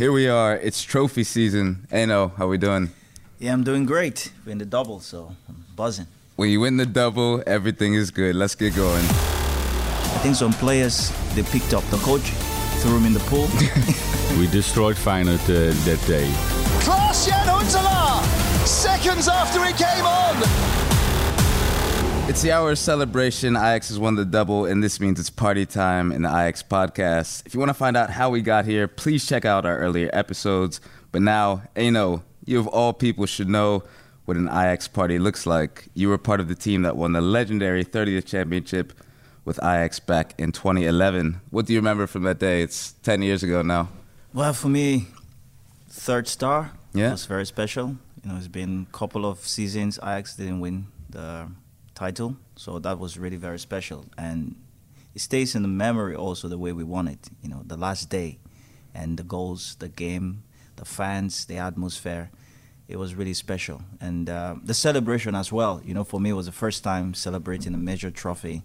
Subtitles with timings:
[0.00, 0.56] here we are.
[0.56, 1.86] It's trophy season.
[1.92, 2.88] Enoh, how we doing?
[3.38, 4.32] Yeah, I'm doing great.
[4.46, 6.06] We're in the double, so I'm buzzing.
[6.36, 8.34] When you win the double, everything is good.
[8.34, 9.04] Let's get going.
[9.04, 12.30] I think some players they picked up the coach,
[12.80, 13.46] threw him in the pool.
[14.40, 16.32] we destroyed Feyenoord uh, that day.
[16.80, 18.24] Klaas-Jan Huntelaar,
[18.66, 20.89] seconds after he came on.
[22.30, 23.56] It's the hour of celebration.
[23.56, 27.44] Ajax has won the double, and this means it's party time in the Ajax podcast.
[27.44, 30.08] If you want to find out how we got here, please check out our earlier
[30.12, 30.80] episodes.
[31.10, 33.82] But now, Enoh, you of all people should know
[34.26, 35.88] what an Ajax party looks like.
[35.94, 38.92] You were part of the team that won the legendary 30th championship
[39.44, 41.40] with Ajax back in 2011.
[41.50, 42.62] What do you remember from that day?
[42.62, 43.88] It's 10 years ago now.
[44.32, 45.08] Well, for me,
[45.88, 47.10] third star yeah.
[47.10, 47.96] was very special.
[48.22, 51.48] You know, it's been a couple of seasons Ajax didn't win the
[52.00, 52.36] title.
[52.56, 54.56] So that was really very special, and
[55.14, 57.28] it stays in the memory also the way we won it.
[57.42, 58.30] You know, the last day,
[58.94, 60.42] and the goals, the game,
[60.76, 62.30] the fans, the atmosphere.
[62.88, 65.74] It was really special, and uh, the celebration as well.
[65.84, 68.62] You know, for me, it was the first time celebrating a major trophy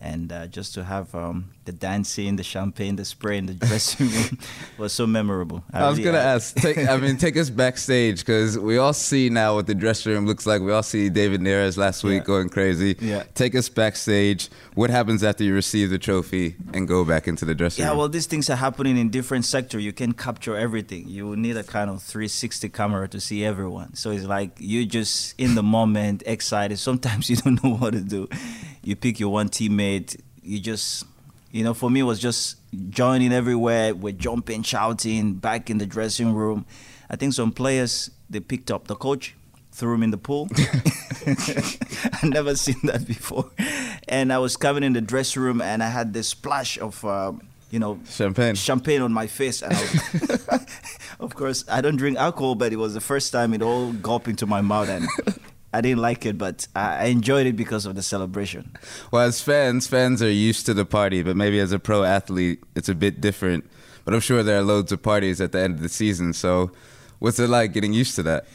[0.00, 4.08] and uh, just to have um, the dancing, the champagne, the spray in the dressing
[4.08, 4.38] room
[4.78, 5.62] was so memorable.
[5.72, 6.56] I, I was really, gonna uh, ask.
[6.56, 10.26] Take, I mean, take us backstage because we all see now what the dressing room
[10.26, 10.62] looks like.
[10.62, 12.26] We all see David Neres last week yeah.
[12.26, 12.96] going crazy.
[13.00, 13.24] Yeah.
[13.34, 14.48] Take us backstage.
[14.74, 17.96] What happens after you receive the trophy and go back into the dressing yeah, room?
[17.96, 19.84] Yeah, well, these things are happening in different sectors.
[19.84, 21.08] You can capture everything.
[21.08, 23.94] You need a kind of 360 camera to see everyone.
[23.94, 26.78] So it's like you're just in the moment, excited.
[26.78, 28.28] Sometimes you don't know what to do
[28.86, 30.18] you pick your one teammate.
[30.42, 31.04] You just,
[31.50, 32.56] you know, for me it was just
[32.90, 33.94] joining everywhere.
[33.94, 36.66] We're jumping, shouting, back in the dressing room.
[37.08, 39.34] I think some players they picked up the coach,
[39.72, 40.48] threw him in the pool.
[41.26, 43.50] I've never seen that before.
[44.08, 47.04] And I was coming in the dressing room and I had this splash of.
[47.04, 47.32] Uh,
[47.70, 49.60] you know, champagne, champagne on my face.
[49.60, 50.66] And was,
[51.20, 54.28] of course, I don't drink alcohol, but it was the first time it all gulped
[54.28, 55.08] into my mouth, and
[55.76, 58.72] I didn't like it, but I enjoyed it because of the celebration.
[59.10, 62.62] Well, as fans, fans are used to the party, but maybe as a pro athlete,
[62.74, 63.68] it's a bit different.
[64.04, 66.32] But I'm sure there are loads of parties at the end of the season.
[66.32, 66.70] So,
[67.18, 68.46] what's it like getting used to that?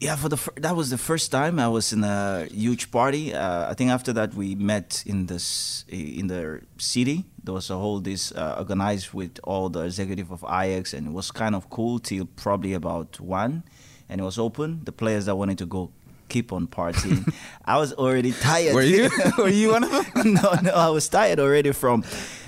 [0.00, 3.32] Yeah, for the that was the first time I was in a huge party.
[3.32, 7.24] Uh, I think after that we met in this in the city.
[7.44, 11.12] There was a whole this uh, organized with all the executive of Ajax, and it
[11.12, 13.62] was kind of cool till probably about one,
[14.08, 14.80] and it was open.
[14.82, 15.92] The players that wanted to go
[16.32, 17.32] keep on partying.
[17.64, 18.74] I was already tired.
[18.74, 19.10] Were you?
[19.38, 20.34] Were you one of them?
[20.42, 22.04] no, no, I was tired already from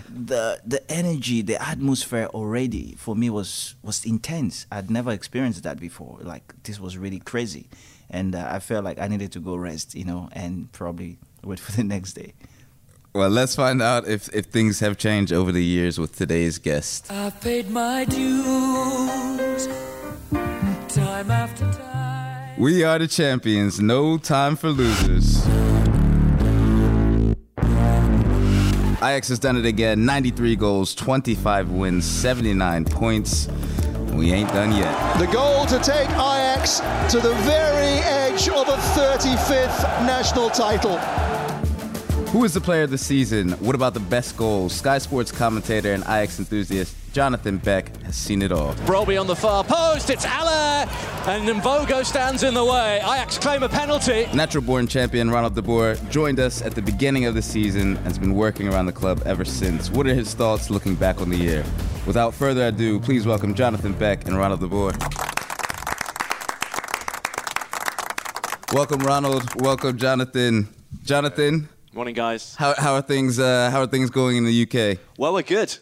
[0.08, 4.66] the the energy, the atmosphere already for me was was intense.
[4.72, 6.18] I'd never experienced that before.
[6.22, 7.68] Like this was really crazy,
[8.10, 11.60] and uh, I felt like I needed to go rest, you know, and probably wait
[11.60, 12.32] for the next day.
[13.12, 17.12] Well, let's find out if, if things have changed over the years with today's guest.
[17.12, 19.68] I've paid my dues
[20.88, 21.93] time after time.
[22.56, 23.80] We are the champions.
[23.80, 25.44] No time for losers.
[28.98, 33.48] Ajax has done it again 93 goals, 25 wins, 79 points.
[34.12, 35.18] We ain't done yet.
[35.18, 36.78] The goal to take Ajax
[37.12, 40.96] to the very edge of a 35th national title.
[42.34, 43.52] Who is the player of the season?
[43.60, 44.72] What about the best goals?
[44.74, 48.74] Sky Sports commentator and Ajax enthusiast Jonathan Beck has seen it all.
[48.88, 50.90] Brobbey on the far post, it's Haller,
[51.28, 52.96] and Mvogo stands in the way.
[52.96, 54.26] Ajax claim a penalty.
[54.34, 57.98] Natural born champion Ronald de Boer joined us at the beginning of the season and
[57.98, 59.88] has been working around the club ever since.
[59.88, 61.64] What are his thoughts looking back on the year?
[62.04, 64.92] Without further ado, please welcome Jonathan Beck and Ronald de Boer.
[68.72, 69.48] Welcome, Ronald.
[69.62, 70.68] Welcome, Jonathan.
[71.04, 72.56] Jonathan, Morning, guys.
[72.56, 73.38] How, how are things?
[73.38, 74.98] Uh, how are things going in the UK?
[75.16, 75.78] Well, we're good.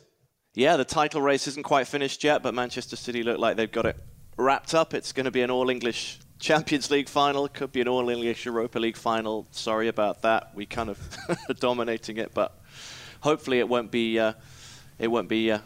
[0.54, 3.86] Yeah, the title race isn't quite finished yet, but Manchester City look like they've got
[3.86, 3.96] it
[4.36, 4.92] wrapped up.
[4.92, 7.46] It's going to be an all-English Champions League final.
[7.46, 9.46] It could be an all-English Europa League final.
[9.52, 10.54] Sorry about that.
[10.54, 10.98] We kind of
[11.48, 12.60] are dominating it, but
[13.20, 14.34] hopefully it won't be uh,
[14.98, 15.60] it won't be uh,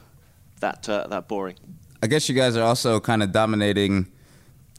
[0.61, 1.57] that uh, that boring.
[2.05, 4.13] I guess you guys are also kind of dominating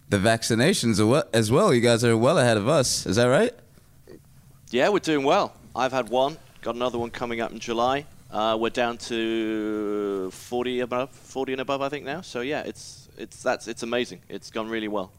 [0.08, 1.74] the vaccinations as well.
[1.74, 3.06] You guys are well ahead of us.
[3.06, 3.52] Is that right?
[4.70, 5.54] Yeah, we're doing well.
[5.78, 8.06] I've had one, got another one coming up in July.
[8.32, 12.22] Uh, we're down to 40 above, 40 and above, I think now.
[12.22, 14.22] So yeah, it's it's that's it's amazing.
[14.28, 15.12] It's gone really well.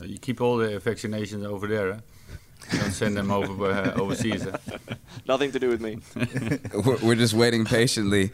[0.00, 1.92] Uh, you keep all the vaccinations over there.
[1.92, 2.00] Huh?
[2.78, 4.44] Don't send them over uh, overseas.
[4.44, 4.78] Huh?
[5.28, 5.98] Nothing to do with me.
[7.02, 8.30] we're just waiting patiently.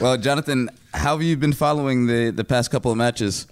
[0.00, 3.46] Well, Jonathan, how have you been following the the past couple of matches?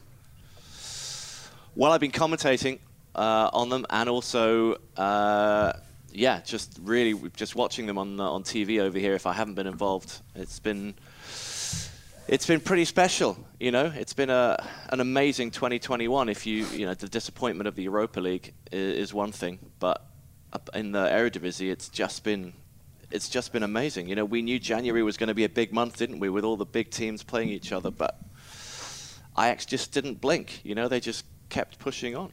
[1.75, 2.79] Well, I've been commentating
[3.15, 5.75] uh, on them, and also uh,
[6.17, 9.15] yeah, just really just watching them on uh, on TV over here.
[9.15, 10.95] If I haven't been involved, it's been
[12.27, 13.37] it's been pretty special.
[13.61, 14.57] You know, it's been a
[14.89, 16.29] an amazing 2021.
[16.29, 20.07] If you you know the disappointment of the Europa League is, is one thing, but
[20.73, 22.55] in the Eredivisie, it's just been
[23.11, 24.09] it's just been amazing.
[24.09, 26.45] You know, we knew January was going to be a big month, didn't we, with
[26.45, 28.19] all the big teams playing each other, but
[29.39, 30.65] Ajax just didn't blink.
[30.65, 32.33] You know, they just kept pushing on.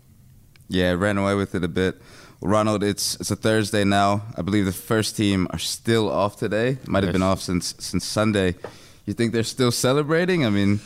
[0.69, 2.01] Yeah, ran away with it a bit.
[2.44, 4.22] Ronald, it's it's a Thursday now.
[4.38, 6.78] I believe the first team are still off today.
[6.86, 8.56] Might have been off since since Sunday.
[9.06, 10.45] You think they're still celebrating?
[10.45, 10.80] I mean,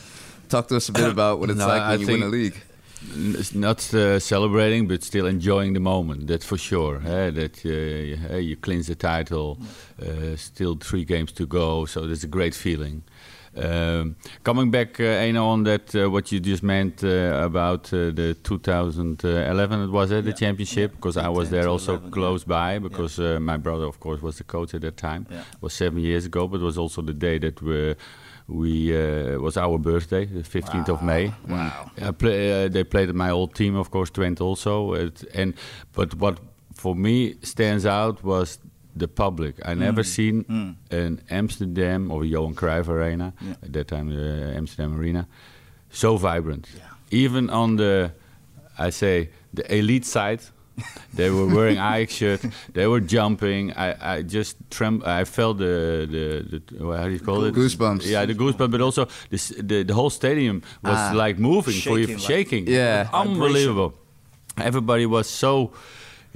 [0.48, 2.26] talk to us a bit about what it's No, like I when you win a
[2.26, 2.62] league.
[3.14, 6.26] It's not uh, celebrating, but still enjoying the moment.
[6.26, 6.96] That's for sure.
[7.06, 9.58] eh, that uh, you, you clinch the title.
[10.00, 13.02] Uh, still three games to go, so that's a great feeling.
[13.58, 18.36] Um, coming back, uh, Enoh, on that, uh, what you just meant uh, about the
[18.42, 22.12] 2011, it was it, the championship, because I was there also 11, yeah.
[22.12, 25.26] close by, because my brother, of course, was the coach at that time.
[25.30, 25.40] Yeah.
[25.40, 27.94] It was seven years ago, but it was also the day that we,
[28.48, 31.32] we uh, was our birthday, the 15th of May.
[31.46, 31.90] Wow.
[32.00, 34.94] I play, uh, they played my old team, of course, Twente also.
[34.94, 35.54] It, and
[35.92, 36.40] but what
[36.74, 38.58] for me stands out was
[38.98, 39.54] the public.
[39.64, 40.06] I never mm.
[40.06, 40.74] seen mm.
[40.90, 43.54] an Amsterdam or Johan Cruyff Arena Yeah.
[43.62, 45.26] at that time, the Amsterdam Arena,
[45.90, 46.68] so vibrant.
[47.10, 48.12] Even on the,
[48.78, 50.40] I say, the elite side.
[51.14, 52.40] they were wearing Ajax shirt.
[52.72, 53.72] They were jumping.
[53.72, 55.02] I, I just trem.
[55.04, 57.54] I felt the the, the how do you call it?
[57.54, 58.06] Goosebumps.
[58.06, 58.70] Yeah, the goosebumps.
[58.70, 61.12] But also this, the the whole stadium was Ah.
[61.14, 62.68] like moving for you, like- shaking.
[62.68, 63.08] Yeah.
[63.12, 63.92] unbelievable.
[64.56, 65.72] Everybody was so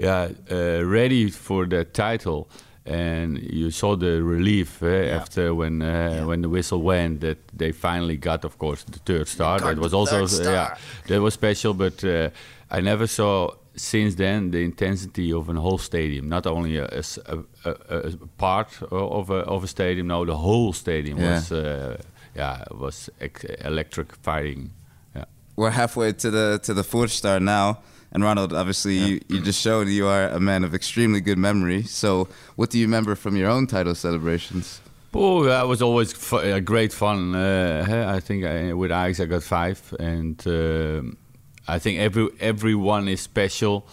[0.02, 2.46] yeah uh, ready for the title.
[2.84, 4.86] And you saw the relief uh,
[5.20, 9.28] after when uh, when the whistle went that they finally got, of course, the third
[9.28, 9.60] star.
[9.60, 10.74] That was also yeah,
[11.06, 11.74] that was special.
[11.74, 12.30] But uh,
[12.76, 16.28] I never saw since then the intensity of a whole stadium.
[16.28, 16.86] Not only a,
[17.26, 20.06] a a- a- part of a, of a stadium.
[20.08, 21.34] No, the whole stadium Yeah.
[21.34, 21.96] was uh,
[22.34, 24.70] yeah was electric electrifying.
[25.16, 25.24] Yeah.
[25.56, 27.78] We're halfway to the to the fourth star now.
[28.12, 31.82] And Ronald, obviously, you, you just showed you are a man of extremely good memory.
[31.84, 34.80] So, what do you remember from your own title celebrations?
[35.14, 37.34] Oh, that was always uh, great fun.
[37.34, 41.16] Uh, I think I, with Ajax I got five, and um
[41.68, 43.86] I think every everyone is special.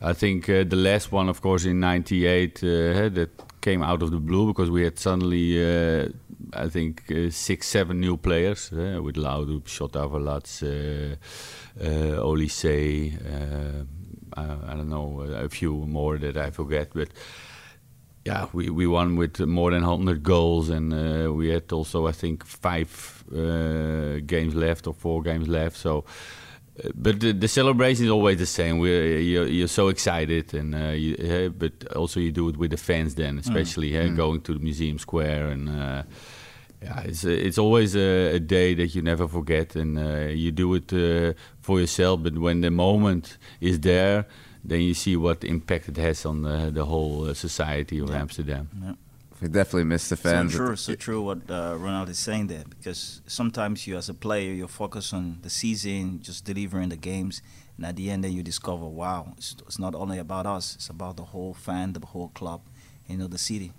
[0.00, 2.68] I think uh, the last one, of course, in '98, uh,
[3.10, 3.30] that
[3.66, 6.08] came out of the blue because we had suddenly, uh,
[6.52, 9.66] I think, uh, six, seven new players uh, with Laudrup,
[10.02, 11.16] Arveladze, uh,
[11.84, 13.84] uh, Oliseh, uh,
[14.40, 15.08] I, I don't know,
[15.46, 17.08] a few more that I forget, but
[18.24, 22.12] yeah, we, we won with more than 100 goals, and uh, we had also, I
[22.12, 25.76] think, five uh, games left or four games left.
[25.76, 26.04] So,
[26.94, 28.78] but the, the celebration is always the same.
[28.78, 32.70] We you're, you're so excited, and uh, you, uh, but also you do it with
[32.70, 35.68] the fans then, especially uh, going to the museum square and.
[35.68, 36.02] Uh,
[36.82, 40.74] yeah, it's it's always a, a day that you never forget, and uh, you do
[40.74, 41.32] it uh,
[41.62, 42.22] for yourself.
[42.22, 44.26] But when the moment is there,
[44.62, 48.68] then you see what impact it has on the, the whole uh, society of Amsterdam.
[49.40, 50.52] We definitely miss the fans.
[50.52, 54.14] So true, so true what uh, Ronald is saying there because sometimes you as a
[54.14, 57.42] player you're focused on the season, just delivering the games,
[57.76, 60.88] and at the end then you discover, wow, it's, it's not only about us, it's
[60.88, 62.62] about the whole fan, the whole club,
[63.08, 63.72] you know, the city.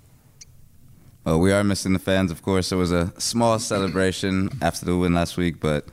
[1.26, 2.70] Well, we are missing the fans, of course.
[2.70, 5.88] There was a small celebration after the win last week, but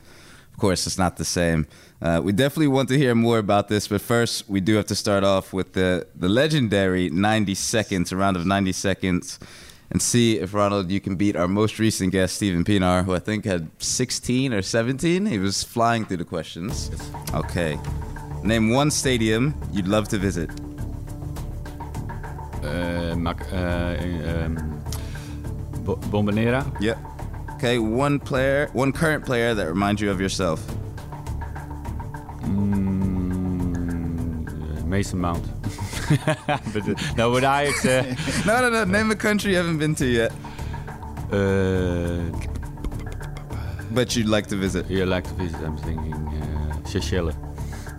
[0.55, 1.67] of course, it's not the same.
[2.01, 4.95] Uh, we definitely want to hear more about this, but first, we do have to
[4.95, 9.37] start off with the, the legendary 90 seconds, a round of 90 seconds,
[9.95, 13.19] and see if, Ronald, you can beat our most recent guest, Stephen Pinar, who I
[13.19, 15.25] think had 16 or 17.
[15.25, 16.91] He was flying through the questions.
[17.33, 17.79] Okay.
[18.43, 20.49] Name one stadium you'd love to visit.
[22.61, 24.83] Uh, Mac- uh, um,
[25.85, 26.97] Bo- Bombonera, Yep.
[27.53, 30.59] Okay, one player, one current player that reminds you of yourself.
[32.41, 35.45] mm, uh, Mason Mount.
[36.73, 38.83] but, no, with Ajax, No, no, no.
[38.85, 40.31] Name a country you haven't been to yet,
[41.31, 42.21] uh,
[43.91, 44.89] but you'd like to visit.
[44.89, 47.35] You'd like to visit, I'm thinking uh, Seychelles,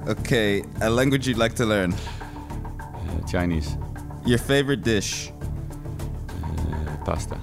[0.08, 1.92] Okay, a language you'd like to learn.
[1.92, 3.76] uh, Chinese,
[4.24, 5.32] Your favorite dish.
[6.44, 7.36] uh, pasta.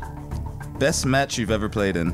[0.80, 2.10] Best match you've ever played in.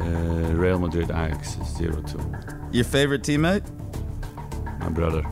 [0.00, 2.74] Uh, Real Madrid Ajax 0-2.
[2.74, 3.64] Your favorite teammate.
[4.80, 5.22] My brother,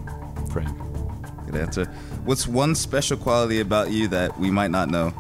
[0.51, 0.77] Frank.
[1.47, 1.85] Good answer.
[2.25, 5.13] What's one special quality about you that we might not know?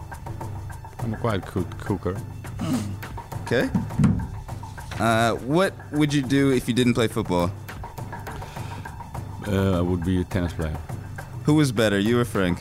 [1.00, 2.16] I'm a quiet good cooker.
[3.42, 3.71] Okay.
[4.99, 7.50] Uh, what would you do if you didn't play football?
[9.47, 10.76] Uh, I would be a tennis player.
[11.45, 12.61] Who was better, you or Frank?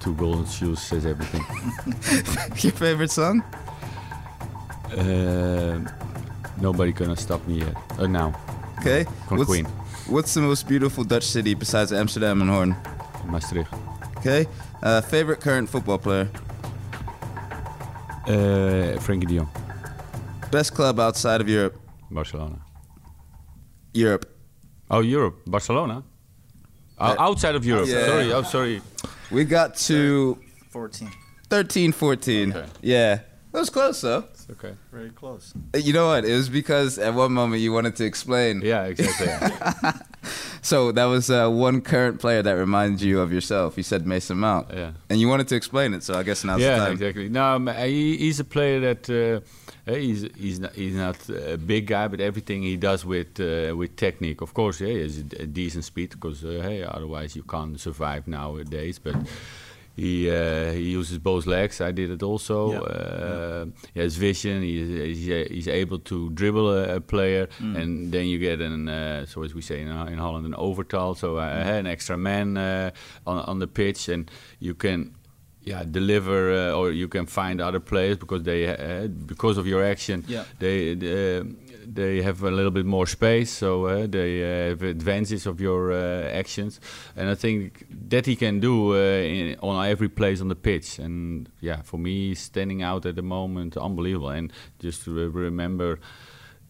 [0.00, 1.42] Two golden shoes says everything.
[2.62, 3.42] Your favorite song?
[4.96, 5.80] Uh,
[6.60, 7.74] nobody gonna stop me yet.
[7.98, 8.34] Uh, now,
[8.80, 9.04] Okay.
[9.28, 9.66] Con What's, Queen,
[10.06, 12.76] what's the most beautiful Dutch city besides Amsterdam and Hoorn?
[13.26, 13.72] Maastricht.
[14.18, 14.46] Okay.
[14.82, 16.28] Uh, favorite current football player?
[18.26, 19.48] Uh, Frenkie de Jong,
[20.50, 21.80] Best club outside of Europe?
[22.10, 22.58] Barcelona.
[23.92, 24.26] Europe.
[24.90, 26.02] Oh, Europe, Barcelona.
[26.98, 27.88] Uh, outside of Europe.
[27.88, 28.06] Yeah.
[28.06, 28.82] Sorry, oh, sorry.
[29.30, 30.38] We got to
[30.70, 31.10] 14.
[31.48, 32.52] 13 14.
[32.52, 32.68] Okay.
[32.82, 33.20] Yeah.
[33.52, 34.24] That was close, though.
[34.50, 34.74] It's okay.
[34.92, 35.54] Very close.
[35.74, 36.24] Uh, You know what?
[36.24, 38.62] It was because at one moment you wanted to explain.
[38.62, 39.28] Yeah, exactly.
[40.62, 43.78] So that was uh, one current player that reminds you of yourself.
[43.78, 44.66] You said Mason Mount.
[44.70, 44.92] yeah.
[45.08, 46.86] And you wanted to explain it, so I guess now's the time.
[46.86, 47.28] yeah, exactly.
[47.30, 49.40] No, um, he, he's a player that uh,
[49.90, 53.96] he's he's not, he's not a big guy, but everything he does with uh, with
[53.96, 54.42] technique.
[54.42, 57.80] Of course, yeah, he has a, a decent speed because uh, hey, otherwise you can't
[57.80, 58.98] survive nowadays.
[58.98, 59.16] But
[59.96, 61.80] he uh, he uses both legs.
[61.80, 62.72] I did it also.
[62.72, 62.78] Yeah.
[62.78, 64.62] Uh, He has vision.
[64.62, 69.26] He's he's, he's able to dribble a, a player, and then you get an uh,
[69.26, 72.90] so as we say in, in Holland an overtal, so uh, an extra man uh,
[73.26, 74.30] on on the pitch, and
[74.60, 75.14] you can
[75.62, 79.84] yeah deliver uh, or you can find other players because they uh, because of your
[79.84, 80.44] action Yeah.
[80.58, 81.44] they uh,
[81.92, 85.90] they have a little bit more space so uh, they uh, have advantage of your
[85.92, 86.80] uh, actions
[87.16, 90.98] and I think that he can do uh, in, on every place on the pitch
[90.98, 95.98] and yeah for me standing out at the moment unbelievable and just to remember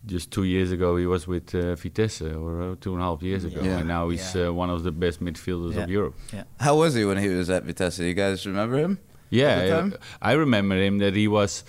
[0.06, 3.22] just two years ago he was with uh, Vitesse or uh, two and a half
[3.22, 3.78] years ago Yeah.
[3.78, 4.48] and now he's Yeah.
[4.48, 5.82] uh, one of the best midfielders Yeah.
[5.84, 6.44] of Europe Yeah.
[6.58, 7.98] How was he when he was at Vitesse?
[7.98, 8.98] You guys remember him?
[9.32, 9.94] Yeah, At the time?
[10.22, 11.62] I I remember him that he was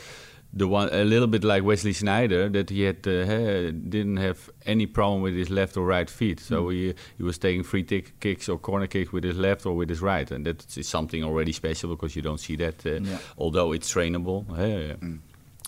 [0.53, 4.86] the one a little bit like Wesley Sneijder that he had uh, didn't have any
[4.86, 6.39] problem with his left or right feet.
[6.39, 6.72] So Hmm.
[6.72, 9.89] he he was taking free tick kicks or corner kicks with his left or with
[9.89, 12.86] his right, and that is something already special because you don't see that.
[12.86, 13.17] Uh, Yeah.
[13.38, 14.46] Although it's trainable.
[14.58, 15.17] eh, Hmm.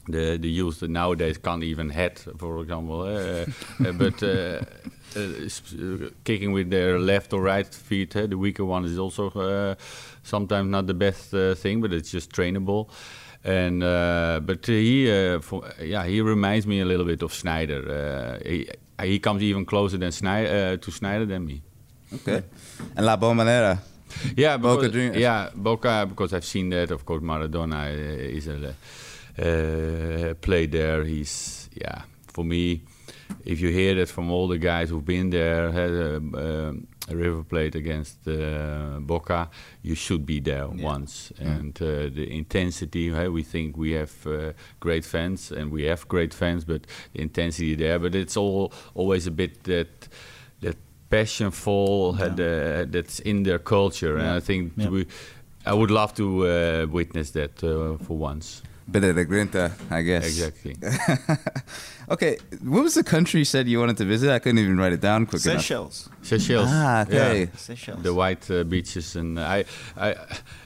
[0.09, 3.05] The the youth nowadays can't even head, for example.
[3.07, 3.45] eh,
[3.87, 4.59] uh, but uh,
[5.15, 9.75] uh, uh, kicking with their left or right feet, the weaker one is also uh,
[10.23, 12.89] sometimes not the best uh, thing, but it's just trainable.
[13.43, 17.83] And uh, but he, uh, for, yeah, he reminds me a little bit of Sneijder.
[17.89, 18.69] Uh, he
[19.01, 21.61] he comes even closer than Sneijder uh, to Sneijder than me.
[22.13, 22.43] Okay.
[22.95, 23.79] And La Bombonera.
[24.37, 25.17] Yeah, Boca because, Juniors.
[25.17, 26.91] Yeah, Boca because I've seen that.
[26.91, 28.75] Of course, Maradona uh, is a
[29.37, 31.03] uh, played there.
[31.03, 32.03] He's yeah.
[32.27, 32.81] For me,
[33.45, 37.75] if you hear that from all the guys who've been there, a, um, River Plate
[37.75, 39.49] against uh, Boca,
[39.81, 41.33] you should be there once.
[41.39, 46.07] And uh, the intensity, hey, we think we have uh, great fans, and we have
[46.07, 47.99] great fans, but the intensity there.
[47.99, 50.07] But it's all always a bit that
[50.61, 50.77] that
[51.09, 54.89] passionful had, uh, that's in their culture, and I think Yeah.
[54.89, 55.05] we.
[55.65, 58.61] I would love to uh, witness that uh, for once.
[58.91, 60.25] Bit de Grinta, I guess.
[60.25, 60.75] Exactly.
[62.09, 64.29] Okay, what was the country you said you wanted to visit?
[64.29, 65.61] I couldn't even write it down quick enough.
[65.61, 66.09] Seychelles.
[66.21, 66.67] Seychelles.
[66.69, 67.39] Ah, okay.
[67.43, 67.45] Yeah.
[67.55, 68.03] Seychelles.
[68.03, 69.63] The white uh, beaches, and I,
[69.95, 70.15] I,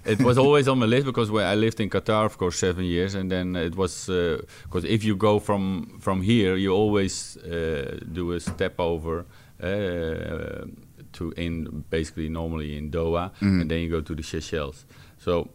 [0.03, 2.85] it was always on my list because when I lived in Qatar, of course, seven
[2.85, 7.99] years, and then it was because if you go from from here, you always uh,
[8.11, 9.25] do a step over
[9.61, 10.65] uh,
[11.13, 14.85] to in basically normally in Doha, and then you go to the Seychelles.
[15.19, 15.49] So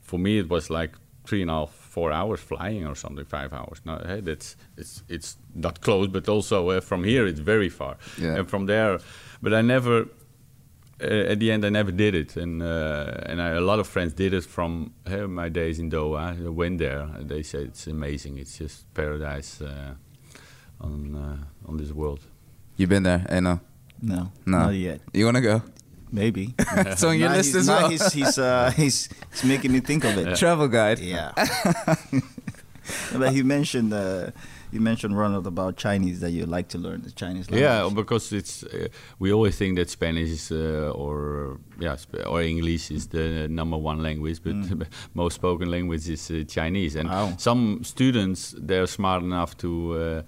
[0.00, 0.92] for me, it was like
[1.26, 3.80] three and a half, four hours flying or something, five hours.
[3.84, 7.94] No, hey, that's it's it's not close, but also uh, from here it's very far,
[8.18, 8.38] Yeah.
[8.38, 8.98] and from there.
[9.42, 9.96] But I never,
[11.00, 13.86] uh, at the end, I never did it, and uh, and I, a lot of
[13.86, 16.46] friends did it from uh, my days in Doha.
[16.46, 17.00] I went there.
[17.18, 18.38] and They say it's amazing.
[18.38, 19.94] It's just paradise uh,
[20.80, 22.20] on uh, on this world.
[22.76, 23.24] You been there?
[23.28, 23.58] Hey, no.
[24.00, 24.58] No, No.
[24.58, 25.00] not yet.
[25.12, 25.62] You want to go?
[26.12, 26.54] Maybe.
[26.76, 27.88] It's on your Now list he's, as well.
[27.88, 30.36] He's he's, uh, he's he's making me think of it.
[30.36, 30.98] Travel guide.
[30.98, 31.32] Yeah.
[33.18, 34.30] but you mentioned uh,
[34.72, 37.62] you mentioned Ronald about Chinese that you like to learn the Chinese language.
[37.62, 38.88] Yeah, because it's uh,
[39.18, 44.02] we always think that Spanish uh, or yeah Sp- or English is the number one
[44.02, 44.54] language, but
[45.14, 46.96] most spoken language is uh, Chinese.
[46.96, 47.34] And Wow.
[47.38, 50.22] some students they're smart enough to.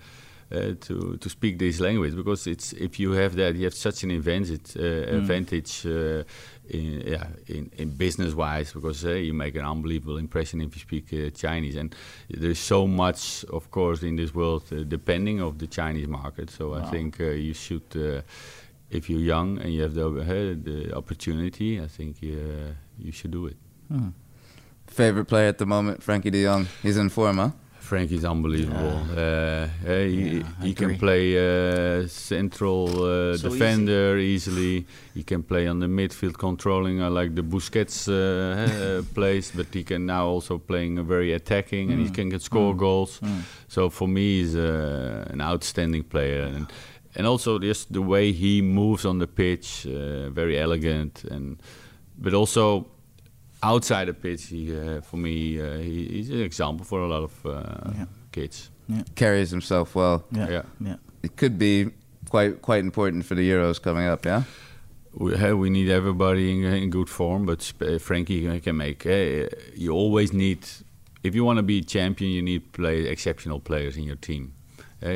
[0.54, 4.04] Uh, to to speak this language because it's if you have that you have such
[4.04, 6.23] an advantage uh, advantage uh,
[6.68, 10.80] in yeah in, in business wise because uh, you make an unbelievable impression if you
[10.80, 11.76] speak uh, Chinese.
[11.76, 11.94] And
[12.30, 16.50] there's so much of course in this world uh, depending of the Chinese market.
[16.50, 18.20] So I think uh, you should uh,
[18.90, 20.08] if you're young and you have the,
[20.62, 23.56] the opportunity I think uh, you should do it.
[24.87, 26.68] Favorite player at the moment, Frenkie De Jong.
[26.82, 27.50] He's in form, huh?
[27.94, 28.96] Frenkie's unbelievable.
[29.16, 34.86] Uh, he Yeah, he can play uh, central uh, So defender easily.
[35.14, 39.52] He can play on the midfield, controlling uh, like the Busquets uh, plays.
[39.54, 42.14] But he can now also playing very attacking, and he Mm.
[42.14, 43.20] can get score goals.
[43.68, 46.66] So for me, he's uh, an outstanding player, and
[47.16, 51.56] and also just the way he moves on the pitch, uh, very elegant, and
[52.18, 52.86] but also
[53.64, 57.23] outside the pitch, he, uh, for me, uh, he, he's an example for a lot
[57.23, 58.06] of uh, Yeah.
[58.33, 58.71] kids.
[59.14, 60.25] Carries himself well.
[60.30, 60.50] Yeah.
[60.50, 60.62] Yeah.
[60.80, 60.97] Yeah.
[61.23, 61.90] It could be
[62.28, 64.26] quite quite important for the Euros coming up.
[64.26, 64.42] Yeah.
[65.14, 69.06] We, hey, we need everybody in, in good form, but Sp- uh, Frenkie can make.
[69.06, 70.59] Uh, you always need,
[71.23, 74.52] if you want to be champion, you need play exceptional players in your team.
[75.02, 75.09] Uh,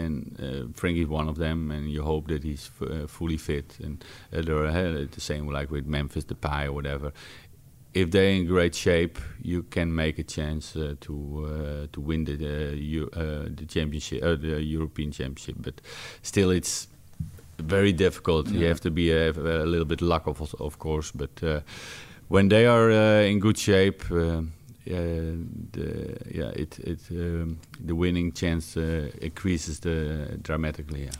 [0.00, 3.76] and uh, Frenkie's one of them, and you hope that he's f- uh, fully fit.
[3.82, 7.12] And uh, they're uh, the same like with Memphis Depay or whatever.
[7.94, 12.24] If they're in great shape, you can make a chance uh, to uh, to win
[12.24, 15.56] the uh, Eu- uh, the championship, uh, the European championship.
[15.58, 15.80] But
[16.22, 16.88] still, it's
[17.58, 18.48] very difficult.
[18.48, 21.12] You have to be a, a little bit luck, of, of course.
[21.12, 21.60] But uh,
[22.28, 24.44] when they are uh, in good shape, the,
[26.34, 31.04] yeah, it it um, the winning chance uh, increases the, dramatically.
[31.04, 31.10] Yeah.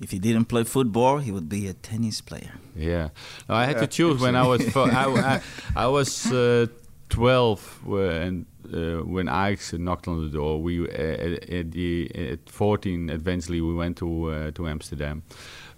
[0.00, 2.52] If he didn't play football, he would be a tennis player.
[2.76, 3.08] Yeah,
[3.48, 5.40] no, I had to choose when I was I, I,
[5.76, 6.66] I was uh,
[7.08, 10.60] twelve when uh, when Ajax knocked on the door.
[10.60, 15.22] We uh, at, at the at fourteen eventually we went to uh, to Amsterdam,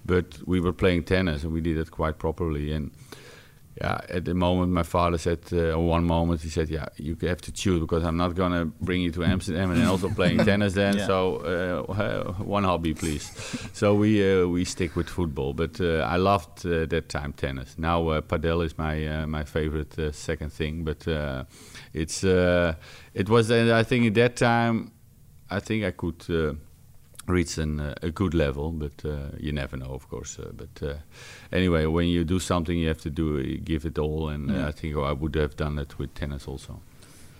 [0.04, 2.73] but we were playing tennis and we did it quite properly.
[2.73, 2.90] And
[3.80, 7.42] yeah, at the moment my father said, uh, one moment he said, yeah, you have
[7.42, 10.97] to choose because I'm not gonna bring you to Amsterdam and also playing tennis then.
[10.97, 11.06] Yeah.
[11.06, 13.30] So uh, one hobby, please.
[13.75, 17.76] so we uh, we stick with football, but uh, I loved uh, that time tennis.
[17.76, 21.45] Now uh, padel is my uh, my favorite uh, second thing, but uh,
[21.92, 22.75] it's uh,
[23.12, 24.92] it was uh, I think at that time
[25.50, 26.59] I think I could.
[27.28, 30.38] Uh, reach an, uh, a good level, but uh, you never know, of course.
[30.38, 30.95] Uh, but uh,
[31.52, 34.73] anyway, when you do something, you have to do give it all, and uh, I
[34.73, 36.80] think I would have done it with tennis also.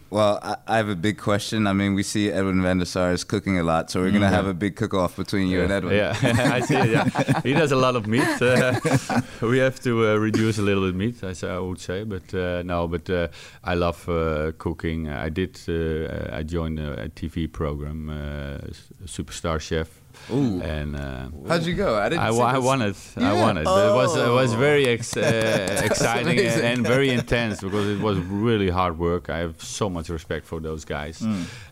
[0.09, 1.67] Well, I, I have a big question.
[1.67, 4.29] I mean, we see Edwin van der Sar is cooking a lot, so we're gonna
[4.29, 5.97] have a big cook-off between you and Edwin.
[5.97, 6.15] Yeah,
[6.55, 6.91] I see it.
[6.91, 8.41] Yeah, he does a lot of meat.
[8.41, 8.79] Uh,
[9.43, 12.05] we have to uh, reduce a little bit meat, I, I would say.
[12.05, 13.29] But uh, no, but uh,
[13.65, 15.09] I love uh, cooking.
[15.09, 15.59] I did.
[15.69, 18.59] Uh, I joined a, a TV program, uh,
[19.07, 19.89] Superstar Chef.
[20.33, 20.61] Ooh.
[20.61, 21.97] And uh, How'd you go?
[21.99, 22.23] I didn't.
[22.25, 22.97] I, I won it.
[23.17, 23.65] I won it.
[23.65, 28.01] But it was it was very ex- uh, exciting and, and very intense because it
[28.01, 29.31] was really hard work.
[29.31, 31.21] I have so much respect for those guys,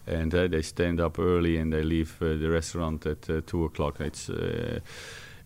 [0.07, 3.65] and uh, they stand up early and they leave uh, the restaurant at uh, two
[3.65, 4.01] o'clock.
[4.01, 4.79] It's uh,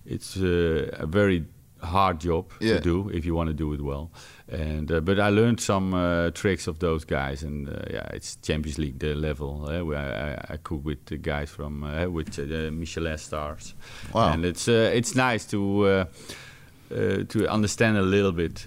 [0.05, 1.45] it's uh, a very
[1.81, 2.75] hard job Yeah.
[2.75, 4.11] to do if you want to do it well.
[4.51, 8.37] And uh, but I learned some uh, tricks of those guys, and uh, yeah, it's
[8.37, 9.69] Champions League the level.
[9.69, 9.99] Uh, where
[10.49, 13.75] I, I cook with the guys from uh, with uh, Michelin stars,
[14.15, 14.33] Wow.
[14.33, 16.05] and it's uh, it's nice to uh,
[16.91, 18.65] uh, to understand a little bit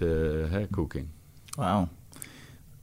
[0.72, 1.08] cooking.
[1.58, 1.88] Wow,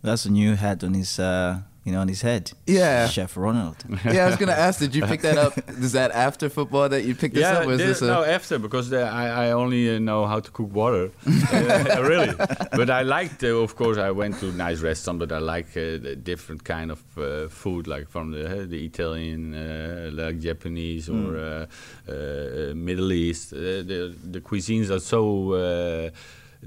[0.04, 2.52] that's a new hat on his, uh, you know, on his head.
[2.68, 3.08] Yeah.
[3.08, 3.78] Chef Ronald.
[4.06, 4.80] Yeah, I was gonna ask.
[4.80, 5.54] Did you pick that up?
[5.70, 7.65] Is that after football that you picked this up?
[7.68, 10.39] Or is this- this a, no, after because the, I, I only uh, know how
[10.42, 11.12] to cook water,
[11.54, 12.34] Uh, really.
[12.80, 15.98] But I liked, uh, of course, I went to nice restaurants, but I like uh,
[16.08, 21.10] the different kind of uh, food, like from the uh, the Italian, uh, like Japanese
[21.10, 21.65] or uh,
[22.12, 23.54] uh, Middle East.
[23.54, 23.58] Uh,
[23.92, 25.54] the the cuisines are so.
[25.54, 26.10] Uh,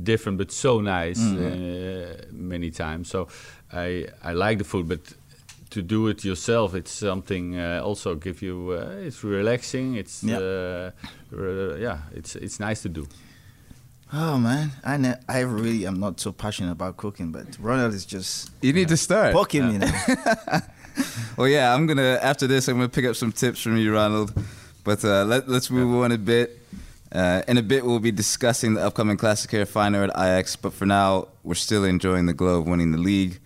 [0.02, 3.28] different but so nice uh, many times so
[3.72, 5.00] i i like the food but
[5.70, 10.38] to do it yourself it's something uh, also give you uh, it's relaxing it's Yeah.
[10.38, 10.90] uh,
[11.30, 13.06] re- yeah it's it's nice to do
[14.14, 18.04] Oh man, I ne- I really am not so passionate about cooking, but Ronald is
[18.04, 19.32] just You need to start.
[19.32, 19.92] poking me now.
[21.38, 22.68] Well, yeah, I'm gonna after this.
[22.68, 24.32] I'm gonna pick up some tips from you, Ronald.
[24.84, 26.58] But uh, let, let's move on a bit.
[27.10, 30.72] Uh, in a bit, we'll be discussing the upcoming Classic Air final at Ajax, But
[30.74, 33.40] for now, we're still enjoying the glow of winning the league.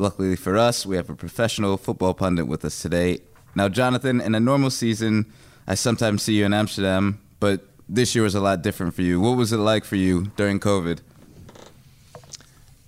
[0.00, 3.18] Luckily for us, we have a professional football pundit with us today.
[3.54, 5.30] Now, Jonathan, in a normal season,
[5.66, 9.20] I sometimes see you in Amsterdam, but this year was a lot different for you.
[9.20, 11.00] What was it like for you during COVID?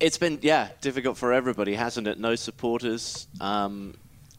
[0.00, 2.18] It's been yeah difficult for everybody, hasn't it?
[2.18, 3.92] No supporters, um,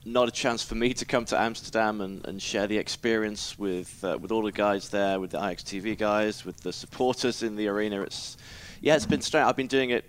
[0.03, 4.03] not a chance for me to come to Amsterdam and, and share the experience with
[4.03, 7.67] uh, with all the guys there, with the AjaxTV guys, with the supporters in the
[7.67, 8.01] arena.
[8.01, 8.35] It's
[8.81, 9.45] yeah, it's been strange.
[9.45, 10.05] I've been doing it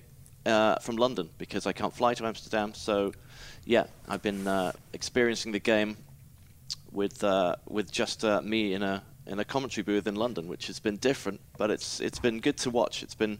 [0.46, 2.74] uh, from London because I can't fly to Amsterdam.
[2.74, 3.12] So
[3.64, 5.96] yeah, I've been uh, experiencing the game
[6.92, 10.66] with uh, with just uh, me in a in a commentary booth in London, which
[10.66, 13.02] has been different, but it's it's been good to watch.
[13.02, 13.38] It's been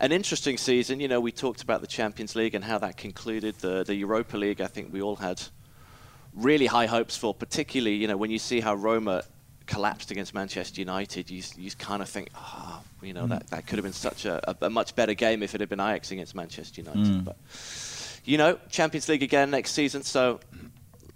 [0.00, 1.00] an interesting season.
[1.00, 3.56] You know, we talked about the Champions League and how that concluded.
[3.56, 5.42] The the Europa League, I think we all had
[6.34, 7.34] really high hopes for.
[7.34, 9.24] Particularly, you know, when you see how Roma
[9.66, 13.76] collapsed against Manchester United, you you kind of think, ah, you know, that, that could
[13.78, 16.34] have been such a, a, a much better game if it had been Ajax against
[16.34, 17.24] Manchester United.
[17.24, 17.36] But
[18.24, 20.40] you know, Champions League again next season, so.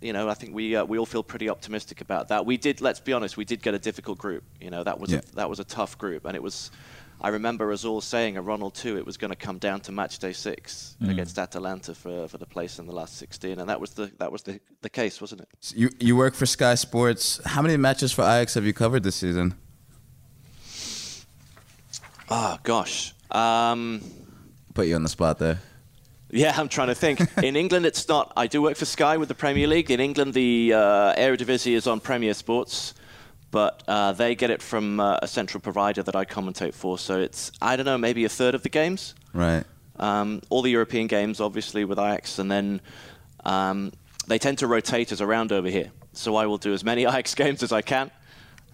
[0.03, 2.45] You know, I think we uh, we all feel pretty optimistic about that.
[2.45, 4.45] We did, let's be honest, we did get a difficult group.
[4.61, 5.21] You know, that was Yeah.
[5.33, 6.71] a, that was a tough group, and it was.
[7.21, 9.93] I remember us all saying at Ronald too, it was going to come down to
[9.93, 13.81] match day six against Atalanta for, for the place in the last 16, and that
[13.81, 15.49] was the that was the, the case, wasn't it?
[15.61, 17.41] So you you work for Sky Sports.
[17.45, 19.55] How many matches for Ajax have you covered this season?
[22.29, 24.01] Oh gosh, um,
[24.75, 25.61] Put you on the spot there.
[26.31, 27.21] yeah, I'm trying to think.
[27.43, 28.33] in England, it's not.
[28.37, 29.91] I do work for Sky with the Premier League.
[29.91, 32.95] In England, the uh, Eredivisie is on Premier Sports,
[33.57, 36.99] but uh, they get it from uh, a central provider that I commentate for.
[36.99, 39.15] So it's I don't know, maybe a third of the games.
[39.33, 39.65] Right.
[39.99, 42.83] Um, all the European games, obviously, with Ajax, and then
[43.47, 43.93] um,
[44.27, 45.91] they tend to rotate us around over here.
[46.13, 48.11] So I will do as many Ajax games as I can,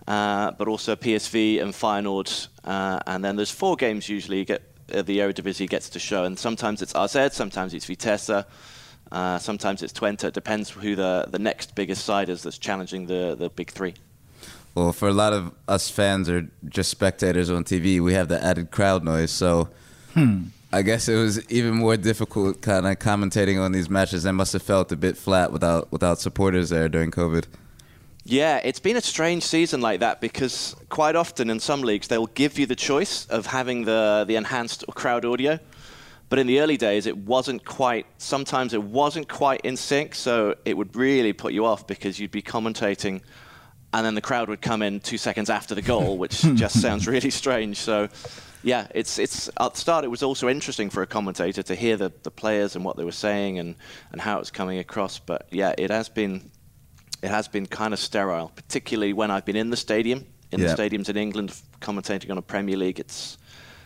[0.09, 4.63] uh, but also PSV and Feyenoord, uh, and then there's four games usually you get
[4.93, 8.45] uh, the Eredivisie gets to show, and sometimes it's AZ, sometimes it's Vitesse,
[9.13, 10.25] uh, sometimes it's Twente.
[10.25, 13.95] It depends who the the next biggest side is that's challenging the the big three.
[14.75, 18.43] Well, for a lot of us fans or just spectators on TV, we have the
[18.43, 19.31] added crowd noise.
[19.31, 19.69] So
[20.15, 20.45] hmm.
[20.73, 24.23] I guess it was even more difficult kind of commentating on these matches.
[24.23, 27.45] They must have felt a bit flat without without supporters there during COVID.
[28.25, 32.29] Yeah, it's been a strange season like that because quite often in some leagues they'll
[32.29, 35.59] give you the choice of having the the enhanced crowd audio.
[36.31, 38.07] But in the early days, it wasn't quite.
[38.17, 42.31] Sometimes it wasn't quite in sync, so it would really put you off because you'd
[42.31, 43.21] be commentating,
[43.93, 47.07] and then the crowd would come in two seconds after the goal, which just sounds
[47.07, 47.77] really strange.
[47.79, 48.09] So,
[48.63, 50.05] yeah, it's it's at the start.
[50.05, 53.05] It was also interesting for a commentator to hear the, the players and what they
[53.05, 53.75] were saying and,
[54.13, 55.19] and how it was coming across.
[55.19, 56.51] But yeah, it has been
[57.23, 60.75] it has been kind of sterile, particularly when I've been in the stadium, in Yeah.
[60.75, 62.99] the stadiums in England, commentating on a Premier League.
[62.99, 63.39] It's,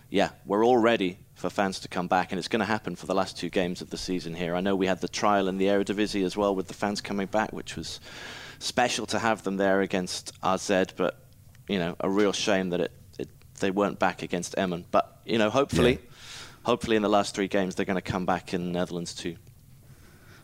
[0.08, 3.04] yeah, we're all ready for fans to come back, and it's going to happen for
[3.04, 4.54] the last two games of the season here.
[4.54, 7.26] I know we had the trial in the Eredivisie as well with the fans coming
[7.26, 8.00] back, which was
[8.58, 11.18] special to have them there against AZ, but,
[11.68, 13.28] you know, a real shame that it, it
[13.60, 14.84] they weren't back against Emmen.
[14.90, 15.98] But, you know, hopefully,
[16.62, 19.36] hopefully in the last three games they're going to come back in the Netherlands too.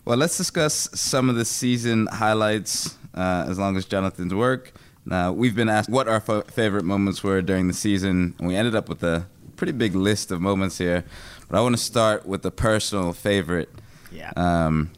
[0.04, 4.72] Well, let's discuss some of the season highlights uh, as long as Jonathan's work.
[5.04, 8.56] Now, we've been asked what our f- favorite moments were during the season, and we
[8.56, 11.04] ended up with a pretty big list of moments here.
[11.48, 13.68] But I want to start with the personal favorite.
[14.10, 14.32] Yeah.
[14.36, 14.90] Um,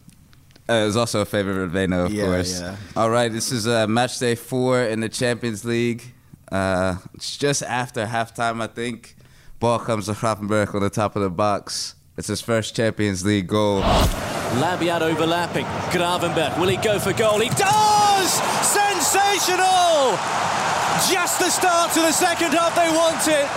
[0.69, 2.61] uh, it was also a favorite of Veno, of Yeah, course.
[2.61, 2.77] yeah.
[2.97, 6.03] All right, this is uh, match day four in the Champions League.
[6.51, 9.17] Uh, it's just after halftime, I think.
[9.61, 11.95] Ball comes to Gravenberch on the top of the box.
[12.17, 13.81] It's his first Champions League goal.
[13.83, 15.65] Labyad overlapping.
[15.91, 17.41] Gravenberch, will he go for goal?
[17.41, 18.31] He does!
[18.63, 20.17] Sensational!
[21.11, 23.49] Just the start to the second half they wanted.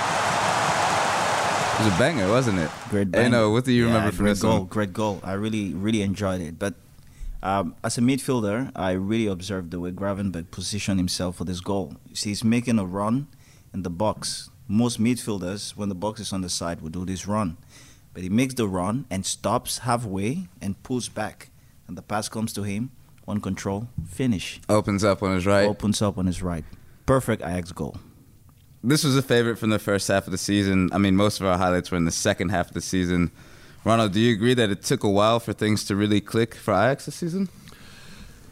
[1.77, 2.71] It It was a banger, wasn't it?
[2.89, 3.31] Great Hey, bang.
[3.31, 4.59] no, what do you Yeah, remember from great this goal?
[4.59, 4.65] one?
[4.67, 5.19] Great goal.
[5.23, 6.57] I really, really enjoyed it.
[6.57, 6.73] But
[7.43, 11.95] um, as a midfielder, I really observed the way Gravenberch positioned himself for this goal.
[12.09, 13.27] You see, he's making a run
[13.73, 14.49] in the box.
[14.67, 17.57] Most midfielders, when the box is on the side, will do this run.
[18.13, 21.49] But he makes the run and stops halfway and pulls back.
[21.87, 22.91] And the pass comes to him.
[23.25, 24.59] One control, finish.
[24.69, 25.67] Opens up on his right.
[25.67, 26.63] Opens up on his right.
[27.05, 27.97] Perfect Ajax goal.
[28.83, 30.89] This was a favorite from the first half of the season.
[30.93, 33.31] I mean, most of our highlights were in the second half of the season.
[33.87, 36.73] Ronald, do you agree that it took a while for things to really click for
[36.73, 37.47] Ajax this season?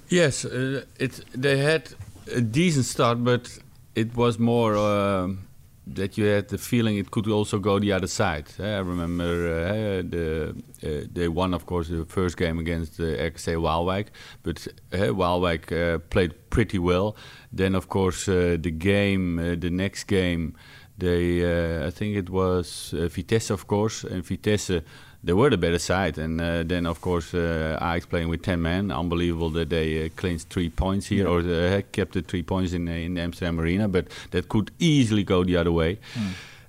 [0.08, 1.94] Yes, uh, it they had
[2.34, 3.60] a decent start, but
[3.96, 5.40] it was more um
[5.88, 8.46] that you had the feeling it could also go the other side.
[8.60, 13.04] Uh, I remember uh, the uh, they won, of course, the first game against uh,
[13.04, 14.08] RKC Waalwijk,
[14.44, 17.16] but uh, Waalwijk uh, played pretty well.
[17.52, 20.54] Then, of course, uh, the game, uh, the next game,
[20.98, 24.82] they uh, I think it was uh, Vitesse, of course, and Vitesse
[25.26, 26.18] they were the better side.
[26.18, 28.92] And uh, then, of course, uh, Ajax playing with 10 men.
[28.92, 32.88] Unbelievable that they uh, clinched three points here, or uh, kept the three points in,
[32.88, 33.88] uh, in the Amsterdam Arena.
[33.88, 35.98] But that could easily go the other way.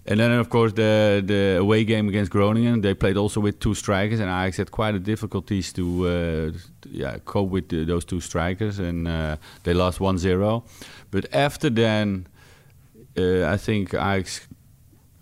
[0.08, 3.74] And then, of course, the the away game against Groningen, they played also with two
[3.74, 6.52] strikers, and Ajax had quite a difficulties to uh,
[6.88, 10.62] yeah cope with the, those two strikers, and uh, they lost 1-0.
[11.10, 12.28] But after then,
[13.18, 14.46] uh, I think Ajax,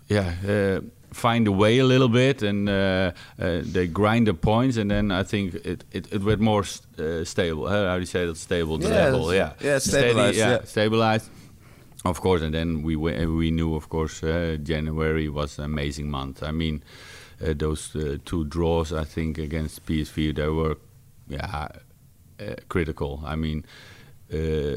[0.07, 0.81] yeah, uh,
[1.15, 5.11] find a way a little bit, and uh, uh, they grind the points, and then
[5.11, 7.65] I think it it, it went more st- uh, stable.
[7.67, 8.37] Uh, how do you say that?
[8.37, 10.65] Stable, the Yeah, level, yeah, yeah, Steady, stabilized, yeah, yeah.
[10.65, 11.29] stabilized.
[12.03, 16.09] Of course, and then we we, we knew, of course, uh, January was an amazing
[16.11, 16.43] month.
[16.43, 16.83] I mean,
[17.41, 20.75] uh, those uh, two draws, I think, against PSV, they were,
[21.29, 21.67] yeah,
[22.39, 23.19] uh, critical.
[23.25, 23.63] I mean,
[24.33, 24.75] uh,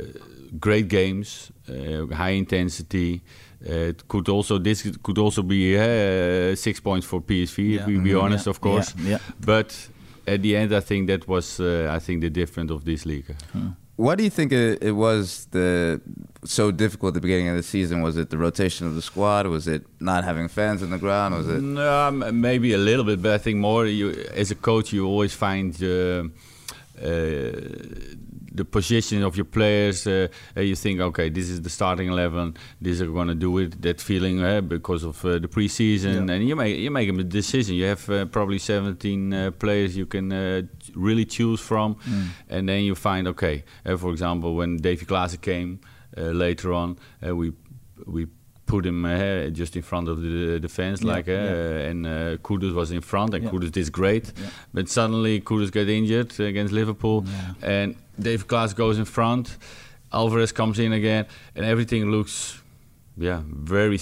[0.59, 3.21] great games, uh, high intensity.
[3.67, 7.81] Uh, it could also this could also be uh, six points for PSV Yeah.
[7.81, 8.23] if we be Mhm.
[8.23, 8.51] honest, Yeah.
[8.51, 8.95] of course.
[8.99, 9.19] Yeah, yeah.
[9.45, 9.75] But
[10.27, 13.35] at the end, I think that was uh, I think the difference of this league.
[13.97, 16.01] Why do you think it, it was the
[16.45, 18.01] so difficult at the beginning of the season?
[18.01, 19.47] Was it the rotation of the squad?
[19.49, 21.35] Was it not having fans in the ground?
[21.35, 21.61] Was it?
[21.61, 23.87] No, maybe a little bit, but I think more.
[23.87, 26.23] You, as a coach, you always find uh,
[27.03, 27.51] uh,
[28.59, 30.07] the position of your players.
[30.07, 32.55] Uh, uh, you think, okay, this is the starting eleven.
[32.83, 33.71] These are going to do it.
[33.83, 37.77] That feeling uh, because of uh, the preseason, and you make you make a decision.
[37.81, 40.63] You have uh, probably seventeen uh, players you can uh,
[40.95, 41.97] really choose from,
[42.49, 45.81] and then you find, okay, uh, for example, when Davy Klaassen came
[46.17, 47.53] uh, later on, uh, we
[48.07, 48.27] we
[48.73, 51.89] put him uh, just in front of the defense, Yeah, like, uh, yeah.
[51.91, 52.13] and uh,
[52.47, 53.51] Kudus was in front, and Yeah.
[53.53, 54.27] Kudus did great.
[54.75, 57.19] But suddenly Kudus got injured against Liverpool,
[57.63, 57.89] and
[58.27, 59.57] Dave Klaas goes in front.
[60.13, 61.25] Alvarez comes in again,
[61.57, 62.63] and everything looks,
[63.17, 63.41] yeah,
[63.75, 63.99] very,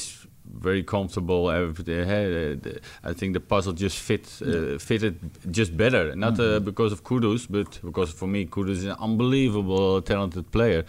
[0.66, 1.42] very comfortable.
[1.48, 5.14] Uh, the- I think the puzzle just fit, uh, fitted
[5.58, 6.04] just better.
[6.16, 6.56] Not Mm-hmm.
[6.56, 10.82] uh, because of Kudus, but because for me, Kudus is an unbelievable talented player.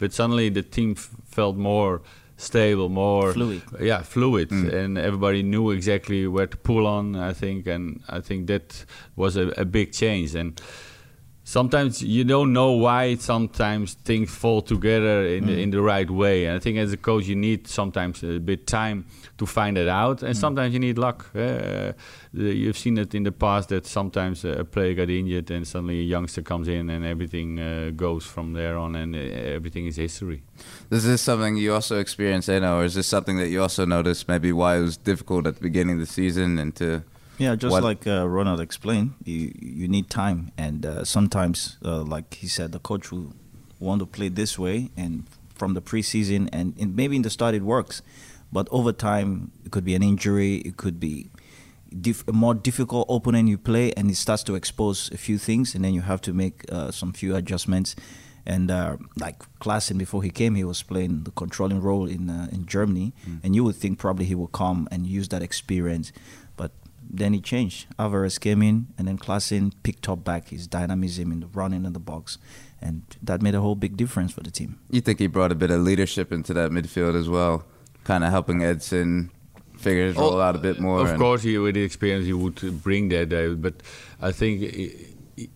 [0.00, 0.94] But suddenly the team
[1.36, 2.00] felt more
[2.40, 3.62] stable, more Fluid.
[3.80, 4.72] yeah, fluid, mm.
[4.72, 7.16] and everybody knew exactly where to pull on.
[7.16, 8.84] I think, and I think that
[9.16, 10.34] was a, a big change.
[10.34, 10.60] And
[11.50, 13.16] sometimes you don't know why.
[13.16, 16.46] Sometimes things fall together in the, in the right way.
[16.46, 19.06] And I think as a coach, you need sometimes a bit time
[19.38, 21.26] to find it out, and sometimes you need luck.
[21.34, 21.92] Uh,
[22.32, 26.04] you've seen it in the past that sometimes a player got injured, and suddenly a
[26.04, 30.42] youngster comes in, and everything uh, goes from there on, and uh, everything is history.
[30.90, 33.84] This is this something you also experienced, Enoh, or is this something that you also
[33.84, 37.02] noticed maybe why it was difficult at the beginning of the season and to?
[37.40, 42.02] Yeah, just What- like uh, Ronald explained, you you need time, and uh, sometimes, uh,
[42.02, 43.32] like he said, the coach will
[43.78, 45.24] want to play this way, and
[45.54, 48.02] from the preseason, and, and maybe in the start it works,
[48.52, 51.30] but over time it could be an injury, it could be
[52.28, 55.82] a more difficult opponent you play, and it starts to expose a few things, and
[55.84, 57.96] then you have to make uh, some few adjustments.
[58.46, 62.48] And uh, like Klaassen, before he came, he was playing the controlling role in uh,
[62.52, 66.10] in Germany, and you would think probably he will come and use that experience,
[67.12, 67.86] then he changed.
[67.98, 71.92] Alvarez came in, and then Klaassen picked up back his dynamism in the running in
[71.92, 72.38] the box,
[72.80, 74.78] and that made a whole big difference for the team.
[74.90, 77.64] You think he brought a bit of leadership into that midfield as well,
[78.04, 79.30] kind of helping Edson
[79.76, 80.98] figure his role out a bit more.
[80.98, 83.32] Oh, Of and- course, he, with the experience, he would bring that.
[83.32, 83.74] Uh, but
[84.20, 84.94] I think i- i-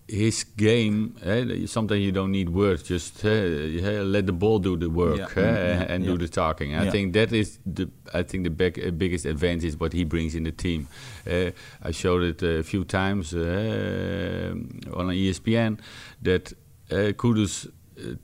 [0.07, 1.15] his game.
[1.25, 2.83] Uh, sometimes you don't need words.
[2.83, 5.27] Just uh, let the ball do the work Yeah.
[5.43, 6.11] Mm, and yeah.
[6.11, 6.73] do the talking.
[6.75, 6.91] I Yeah.
[6.91, 7.89] think that is the.
[8.13, 10.87] I think the big, uh, biggest advantage is what he brings in the team.
[11.27, 14.53] I showed it a few times uh,
[14.93, 15.79] on ESPN
[16.21, 16.53] that
[16.91, 17.67] uh, Kudus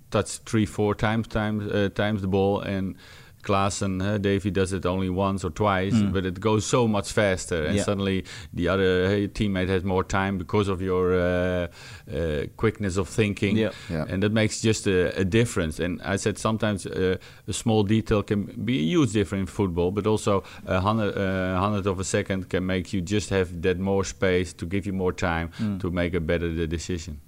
[0.10, 2.96] touched three, four times times uh, times the ball and.
[3.42, 7.64] Klaassen, uh, Davy does it only once or twice, but it goes so much faster,
[7.66, 7.84] and Yeah.
[7.84, 8.24] suddenly
[8.54, 11.68] the other uh, teammate has more time because of your uh,
[12.14, 13.72] uh, quickness of thinking, Yeah.
[13.90, 14.06] Yeah.
[14.10, 15.80] and that makes just a, a difference.
[15.84, 19.92] And I said sometimes uh, a small detail can be a huge difference in football,
[19.92, 23.80] but also a hundred, uh, hundred of a second can make you just have that
[23.80, 25.50] more space to give you more time
[25.80, 27.20] to make a better de- decision.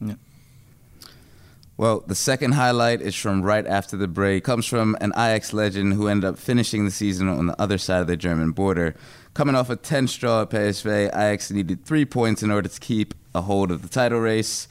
[1.76, 4.44] Well, the second highlight is from right after the break.
[4.44, 8.02] Comes from an Ajax legend who ended up finishing the season on the other side
[8.02, 8.96] of the German border.
[9.34, 13.16] Coming off a 10 straw at PSV, Ajax needed three points in order to keep
[13.34, 14.68] a hold of the title race.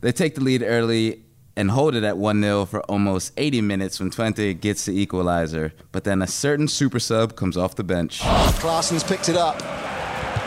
[0.00, 1.24] They take the lead early
[1.56, 5.72] and hold it at 1 0 for almost 80 minutes when Twente gets the equalizer.
[5.90, 8.20] But then a certain super sub comes off the bench.
[8.20, 9.58] Klaassen's picked it up.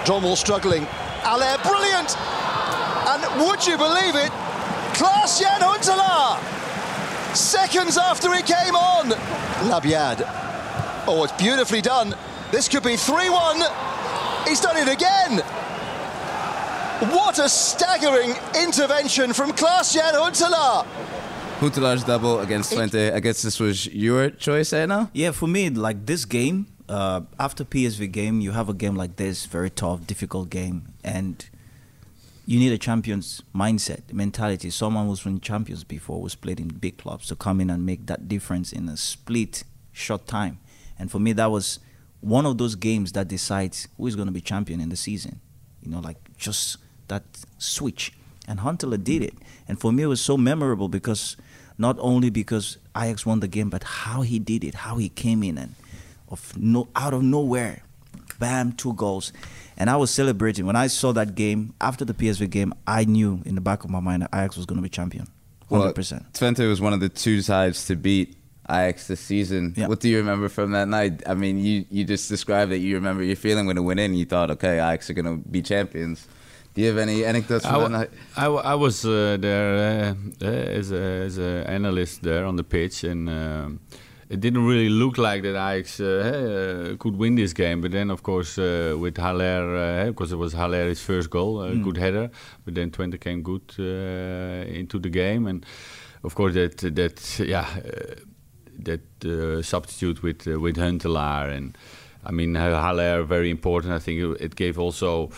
[0.06, 0.88] Drommel struggling.
[1.25, 2.17] Allaire, brilliant!
[2.17, 4.51] And would you believe it?
[5.02, 6.38] Klaas-Jan Huntelaar!
[7.36, 9.10] Seconds after he came on!
[9.68, 10.22] Labyad.
[11.08, 12.14] Oh, it's beautifully done.
[12.52, 14.48] This could be 3-1.
[14.48, 15.40] He's done it again!
[17.10, 20.86] What a staggering intervention from Klaas-Jan Huntelaar!
[21.60, 23.12] Huntelaar's double against Twente.
[23.12, 25.10] I guess this was your choice, Enoh?
[25.14, 29.16] Yeah, for me, like this game, uh, after PSV game, you have a game like
[29.16, 31.44] this, very tough, difficult game, and
[32.45, 34.69] you need a champion's mindset, mentality.
[34.69, 38.08] Someone who's won champions before, who's played in big clubs, to come in and make
[38.08, 40.60] that difference in a split, short time.
[40.97, 41.80] And for me, that was
[42.19, 45.39] one of those games that decides who is going to be champion in the season.
[45.82, 46.77] You know, like just
[47.08, 47.23] that
[47.58, 48.13] switch.
[48.47, 49.34] And Huntelaar did it.
[49.67, 51.38] And for me, it was so memorable because
[51.77, 55.43] not only because Ajax won the game, but how he did it, how he came
[55.43, 55.75] in and
[56.30, 57.84] of no out of nowhere,
[58.41, 59.32] bam, two goals.
[59.77, 60.65] And I was celebrating.
[60.65, 63.89] When I saw that game, after the PSV game, I knew in the back of
[63.89, 65.27] my mind that Ajax was going to be champion.
[65.69, 65.69] 100%.
[65.69, 65.93] Well,
[66.34, 68.36] Twente was one of the two sides to beat
[68.69, 69.73] Ajax this season.
[69.77, 69.88] Yeah.
[69.88, 71.23] What do you remember from that night?
[71.25, 74.13] I mean, you, you just described that you remember your feeling when it went in.
[74.15, 76.27] You thought, okay, Ajax are going to be champions.
[76.73, 78.10] Do you have any anecdotes from I, that night?
[78.38, 80.47] I, was uh, there uh, uh,
[80.80, 83.82] as a as an analyst there on the pitch, and um,
[84.32, 87.82] it didn't really look like that Ajax uh, uh, could win this game.
[87.82, 91.98] But then, of course, uh, with Haller, because it was Haller's first goal, a good
[91.98, 92.30] header.
[92.65, 95.65] But then Twente came good uh, into the game, and
[96.24, 97.67] of course that that yeah.
[97.86, 98.15] Uh,
[98.84, 101.78] that uh, substitute with uh, with Huntelaar and
[102.26, 103.94] I mean Haller very important.
[103.94, 105.30] I think it, gave also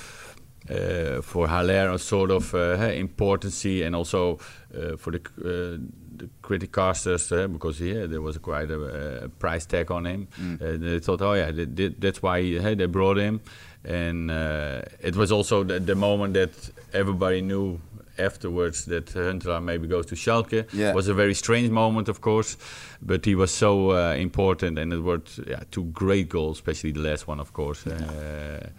[0.70, 4.40] uh, for Haller a sort of uh, importance and also
[4.74, 5.80] uh, for uh, the
[6.42, 10.28] criticasters uh, because yeah there was quite a, a price tag on him.
[10.40, 13.40] Uh, they thought oh yeah th- th- that's why hey, they brought him
[13.86, 16.52] and uh, it was also the, the moment that
[16.94, 17.80] everybody knew
[18.18, 20.94] afterwards that Huntelaar maybe goes to Schalke Yeah.
[20.94, 22.58] was a very strange moment, of course,
[23.02, 27.00] but he was so uh, important, and it were yeah, two great goals, especially the
[27.00, 27.88] last one, of course.
[27.88, 28.70] Uh,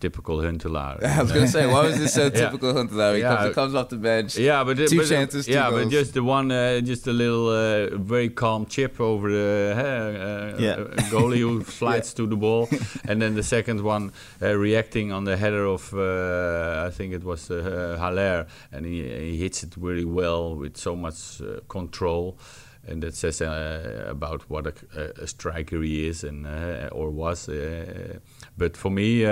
[0.00, 1.02] typical Huntelaar.
[1.04, 2.30] I was going to say, why was this so Yeah.
[2.30, 3.14] typical Huntelaar?
[3.14, 3.36] He, Yeah.
[3.36, 4.36] comes, comes off the bench.
[4.38, 5.84] Yeah, but Two but, chances, two yeah, goals.
[5.84, 9.80] but just the one, uh, just a little uh, very calm chip over the uh,
[9.80, 10.76] uh, Yeah.
[11.10, 12.68] goalie who slides to the ball,
[13.08, 17.24] and then the second one uh, reacting on the header of uh, I think it
[17.24, 22.38] was uh, Haller, and he, he hits it really well with so much uh, control.
[22.90, 27.10] And that says uh, about what a, a, a striker he is and uh, or
[27.10, 27.46] was.
[27.46, 28.18] Uh,
[28.56, 29.26] but for me,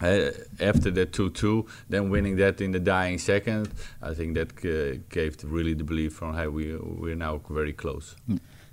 [0.00, 0.30] uh,
[0.60, 3.70] after that 2-2, then winning that in the dying second,
[4.02, 8.16] I think that uh, gave really the belief from hey, we we're now very close.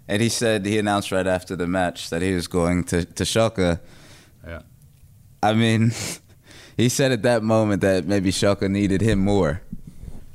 [0.07, 3.23] And he said, he announced right after the match that he was going to, to
[3.23, 3.79] Schalke.
[4.45, 4.61] Yeah.
[5.41, 5.91] I mean,
[6.77, 9.61] he said at that moment that maybe Schalke needed him more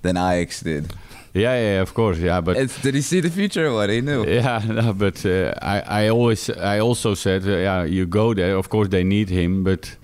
[0.03, 0.93] than Ajax did.
[1.35, 3.91] Yeah, yeah, of course, yeah, but It's, did he see the future or what?
[3.91, 4.25] He knew.
[4.29, 8.57] yeah, no, but uh, I, I always, I also said, uh, yeah, you go there.
[8.57, 9.95] Of course, they need him, but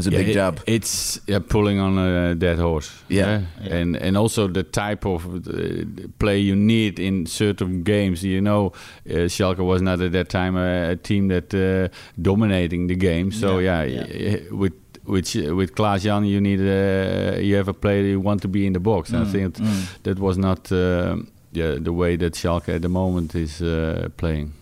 [0.00, 0.60] It's a yeah, big it- job.
[0.66, 2.90] It's yeah, pulling on a dead horse.
[3.08, 3.42] Yeah.
[3.64, 3.80] eh?
[3.80, 5.84] and and also the type of uh,
[6.18, 8.22] play you need in certain games.
[8.22, 8.72] You know,
[9.08, 11.88] uh, Schalke was not at that time a, a team that uh,
[12.22, 13.30] dominating the game.
[13.32, 14.72] So yeah, Yeah, y- with
[15.04, 18.66] with with Klaas Jan, you need uh, you have a player you want to be
[18.66, 19.10] in the box.
[19.12, 19.56] And I think
[20.02, 20.70] that was not.
[20.72, 21.16] Uh,
[21.52, 24.52] yeah, the way that Schalke at the moment is uh, playing.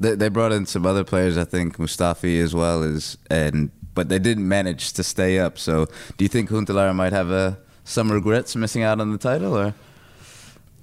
[0.00, 4.08] They, they brought in some other players, I think Mustafi as well as, and but
[4.08, 5.58] they didn't manage to stay up.
[5.58, 5.72] So,
[6.16, 7.50] do you think Huntelaar might have uh,
[7.82, 9.74] some regrets missing out on the title, or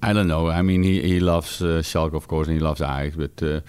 [0.02, 0.48] I don't know.
[0.60, 3.16] I mean, he, he loves uh, Schalke, of course, and he loves Ajax.
[3.16, 3.60] But uh,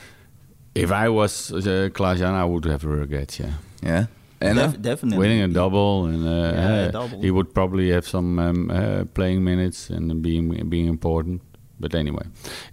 [0.76, 3.54] if I was uh, Klaas Jan, I would have regrets, yeah.
[3.82, 4.06] yeah?
[4.42, 5.18] And Def- definitely.
[5.20, 6.32] Winning a double, and uh,
[6.62, 7.22] Yeah, uh, double.
[7.22, 11.42] he would probably have some um, uh, playing minutes and being being important.
[11.80, 12.24] But anyway,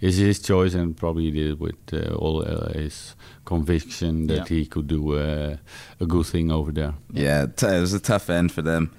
[0.01, 3.15] it's his choice, and probably he did it with uh, all uh, his
[3.45, 4.57] conviction that Yeah.
[4.57, 5.57] he could do uh,
[5.99, 6.93] a good thing over there.
[7.13, 8.89] Yeah, t- it was a tough end for them.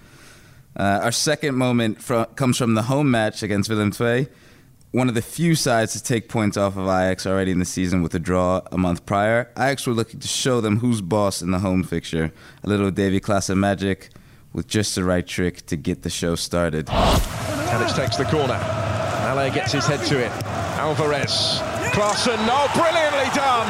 [0.79, 4.29] Uh, our second moment fro- comes from the home match against Willem II.
[4.93, 8.03] One of the few sides to take points off of Ajax already in the season
[8.03, 9.51] with a draw a month prior.
[9.59, 12.33] Ajax were looking to show them who's boss in the home fixture.
[12.63, 14.11] A little Davy Klaassen magic
[14.53, 16.87] with just the right trick to get the show started.
[16.87, 18.86] Tadic takes the corner.
[19.27, 20.31] Ale gets his head to it.
[20.79, 21.59] Alvarez.
[21.91, 22.39] Klaassen.
[22.47, 23.67] Oh, brilliantly done.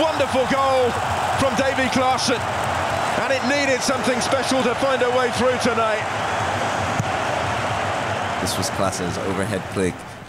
[0.00, 0.90] Wonderful goal
[1.36, 2.40] from Davy Klaassen.
[3.20, 6.00] And it needed something special to find a way through tonight.
[8.40, 9.62] This was Klaassen's overhead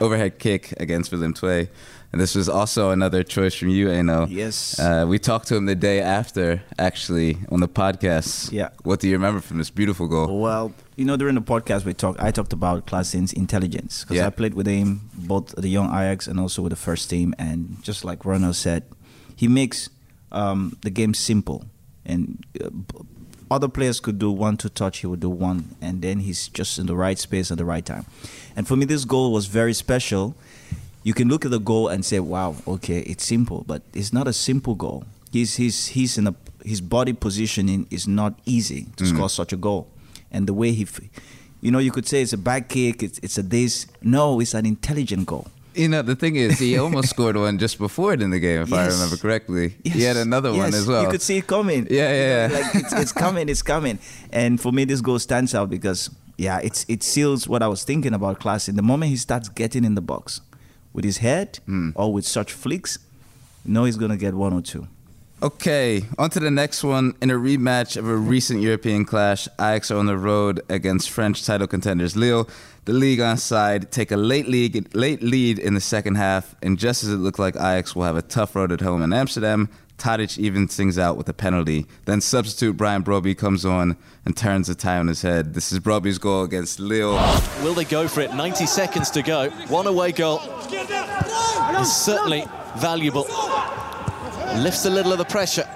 [0.01, 1.69] overhead kick against Willem II.
[2.11, 4.27] And this was also another choice from you, Enoh.
[4.29, 4.77] Yes.
[4.77, 8.51] Uh, we talked to him the day after, actually, on the podcast.
[8.51, 8.69] Yeah.
[8.83, 10.41] What do you remember from this beautiful goal?
[10.41, 14.27] Well, you know, during the podcast we talked, I talked about Klaassen's intelligence because Yeah.
[14.27, 17.77] I played with him both the young Ajax and also with the first team, and
[17.81, 18.83] just like Ronald said,
[19.37, 19.89] he makes
[20.33, 21.63] um, the game simple,
[22.05, 22.69] and uh,
[23.49, 26.77] other players could do one two touch, he would do one, and then he's just
[26.77, 28.05] in the right space at the right time.
[28.55, 30.35] And for me, this goal was very special.
[31.03, 34.27] You can look at the goal and say, "Wow, okay, it's simple," but it's not
[34.27, 35.03] a simple goal.
[35.31, 39.07] He's he's he's in a his body positioning is not easy to mm.
[39.07, 39.87] score such a goal,
[40.31, 40.85] and the way he,
[41.61, 43.87] you know, you could say it's a back kick, it's it's a this.
[44.01, 45.47] No, it's an intelligent goal.
[45.73, 48.61] You know, the thing is, he almost scored one just before it in the game,
[48.61, 49.75] if I remember correctly.
[49.83, 51.03] He had another one as well.
[51.03, 51.87] You could see it coming.
[51.89, 52.59] Yeah, yeah, yeah.
[52.59, 53.97] Like it's, it's coming, it's coming.
[54.31, 57.83] And for me, this goal stands out because yeah, it's it seals what I was
[57.83, 58.67] thinking about class.
[58.67, 60.41] In the moment he starts getting in the box
[60.93, 61.89] with his head Hmm.
[61.95, 62.99] or with such flicks,
[63.65, 64.87] you know he's gonna get one or two.
[65.43, 67.15] Okay, on to the next one.
[67.19, 71.43] In a rematch of a recent European clash, Ajax are on the road against French
[71.43, 72.47] title contenders Lille.
[72.85, 76.77] The Ligue 1 side take a late lead, late lead in the second half, and
[76.77, 79.69] just as it looked like Ajax will have a tough road at home in Amsterdam,
[79.97, 81.87] Tadic even things out with a penalty.
[82.05, 85.55] Then substitute Brian Brobbey comes on and turns the tie on his head.
[85.55, 87.13] This is Brobbey's goal against Lille.
[87.63, 88.31] Will they go for it?
[88.31, 89.49] 90 seconds to go.
[89.69, 90.39] One away goal
[91.79, 92.45] is certainly
[92.77, 93.25] valuable.
[94.57, 95.67] Lifts a little of the pressure.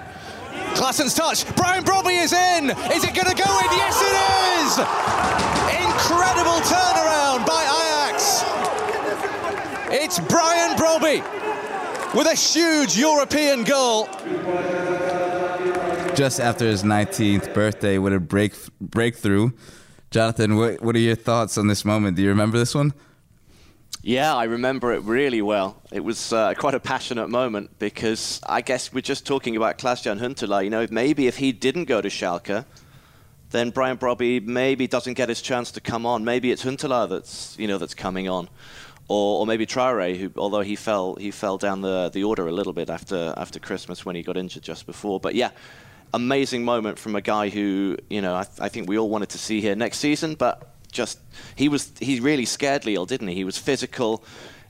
[0.74, 1.46] Klaassen's touch.
[1.56, 2.70] Brian Brobbey is in.
[2.92, 3.70] Is it going to go in?
[3.72, 4.14] Yes, it
[4.60, 4.78] is.
[5.86, 8.44] Incredible turnaround by Ajax.
[9.90, 11.22] It's Brian Brobbey
[12.14, 14.06] with a huge European goal.
[16.14, 19.50] Just after his 19th birthday with a break breakthrough.
[20.10, 22.16] Jonathan, what, what are your thoughts on this moment?
[22.16, 22.92] Do you remember this one?
[24.06, 25.82] Yeah, I remember it really well.
[25.90, 30.20] It was uh, quite a passionate moment because I guess we're just talking about Klaas-Jan
[30.20, 30.62] Huntelaar.
[30.62, 32.64] You know, maybe if he didn't go to Schalke,
[33.50, 36.24] then Brian Brobbey maybe doesn't get his chance to come on.
[36.24, 38.48] Maybe it's Huntelaar that's you know that's coming on,
[39.08, 42.52] or, or maybe Traore, who although he fell he fell down the the order a
[42.52, 45.18] little bit after after Christmas when he got injured just before.
[45.18, 45.50] But yeah,
[46.14, 49.38] amazing moment from a guy who you know I, I think we all wanted to
[49.38, 51.18] see here next season, but just
[51.54, 53.34] he was he really scared Lille, didn't he?
[53.34, 54.24] He was physical.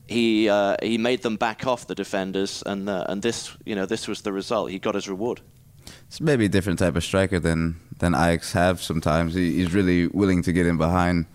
[0.07, 3.85] He uh, he made them back off the defenders, and uh, and this you know
[3.85, 4.71] this was the result.
[4.71, 5.41] He got his reward.
[6.07, 9.33] It's maybe a different type of striker than than Ajax have sometimes.
[9.33, 11.25] He, he's really willing to get in behind.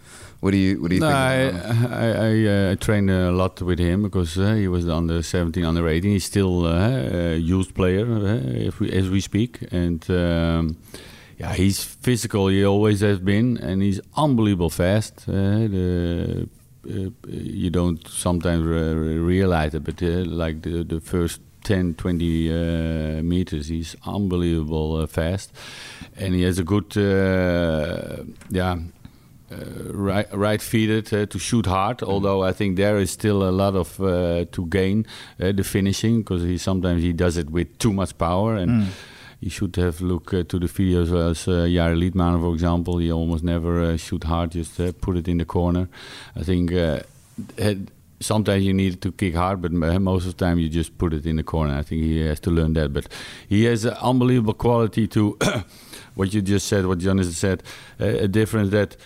[0.40, 1.92] What do you what do you no, think?
[1.92, 5.64] I I, I uh, trained a lot with him because uh, he was under 17,
[5.64, 6.10] under 18.
[6.10, 10.08] He's still uh, a youth player uh, if we, as we speak, and.
[10.10, 10.76] Um,
[11.42, 12.46] yeah, he's physical.
[12.48, 15.28] He always has been, and he's unbelievable fast.
[15.28, 15.32] Uh,
[15.74, 16.48] the,
[16.88, 22.50] uh, you don't sometimes re- realize it, but uh, like the the first 10, 20
[22.50, 25.52] uh, meters, he's unbelievable uh, fast,
[26.16, 26.94] and he has a good,
[28.50, 28.76] yeah.
[29.90, 32.02] right, right feeded to shoot hard.
[32.02, 33.96] Although I think there is still a lot of
[34.52, 35.06] to gain
[35.38, 38.86] the finishing because he sometimes he does it with too much power and Mm.
[39.42, 42.98] You should have look uh, to the videos as uh, Jari Litmanen, for example.
[42.98, 45.88] He almost never uh, shoot hard, just uh, put it in the corner.
[46.36, 47.00] I think uh,
[48.20, 51.26] sometimes you need to kick hard, but most of the time you just put it
[51.26, 51.74] in the corner.
[51.74, 52.92] I think he has to learn that.
[52.92, 53.08] But
[53.48, 55.36] he has an unbelievable quality to
[56.14, 57.64] what you just said, what Jonas said,
[58.00, 58.96] uh, a difference that.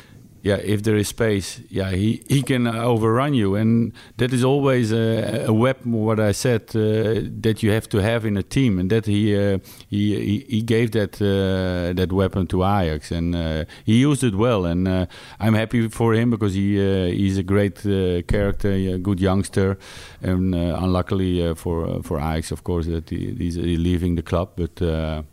[0.47, 4.93] Yeah, if there is space, yeah, he, he can overrun you, and that is always
[4.93, 5.91] a, a weapon.
[5.91, 9.35] What I said uh, that you have to have in a team, and that he
[9.35, 9.59] uh,
[9.91, 14.67] he, he gave that uh, that weapon to Ajax, and uh, he used it well.
[14.67, 15.07] And uh,
[15.41, 17.83] I'm happy for him because he uh, he's a great
[18.29, 19.79] character, a good youngster,
[20.23, 25.25] and unluckily for for Ajax, of course, that he, he's leaving the club, but.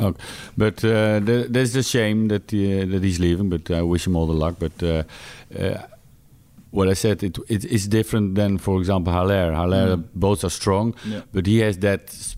[0.00, 0.20] Okay.
[0.56, 3.48] But uh, th- there's a shame that uh, that he's leaving.
[3.50, 4.56] But I wish him all the luck.
[4.58, 5.02] But uh,
[5.58, 5.78] uh,
[6.70, 9.52] what I said, it, it is different than, for example, Haller.
[9.54, 10.04] Haller, Mm.
[10.14, 11.22] both are strong, Yeah.
[11.32, 12.36] but he has that, s-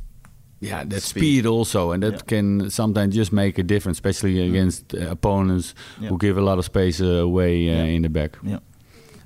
[0.61, 1.21] yeah, that Speed.
[1.21, 2.21] speed, also, and that Yeah.
[2.29, 6.09] can sometimes just make a difference, especially against uh, opponents Yeah.
[6.11, 7.97] who give a lot of space uh, away uh, Yeah.
[7.97, 8.39] in the back.
[8.43, 8.61] Yeah.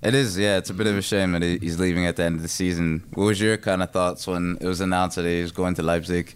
[0.03, 0.59] It is, yeah.
[0.59, 3.03] It's a bit of a shame that he's leaving at the end of the season.
[3.15, 5.83] What was your kind of thoughts when it was announced that he was going to
[5.83, 6.35] Leipzig?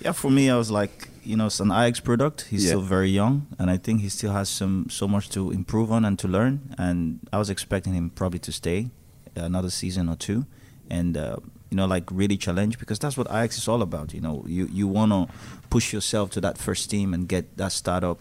[0.00, 2.46] Yeah, for me, I was like, you know, it's an Ajax product.
[2.50, 2.70] He's Yeah.
[2.70, 6.04] still very young, and I think he still has some so much to improve on
[6.04, 6.74] and to learn.
[6.78, 8.90] And I was expecting him probably to stay
[9.36, 10.46] another season or two,
[10.90, 11.36] and uh,
[11.70, 14.12] you know, like really challenge because that's what Ajax is all about.
[14.14, 15.28] You know, you you want to
[15.70, 18.18] push yourself to that first team and get that start up,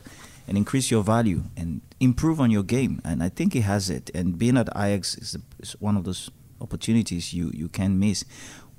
[0.47, 2.99] and increase your value and improve on your game.
[3.03, 4.09] And I think he has it.
[4.15, 6.29] And being at Ajax is, is one of those
[6.59, 8.25] opportunities you you can miss.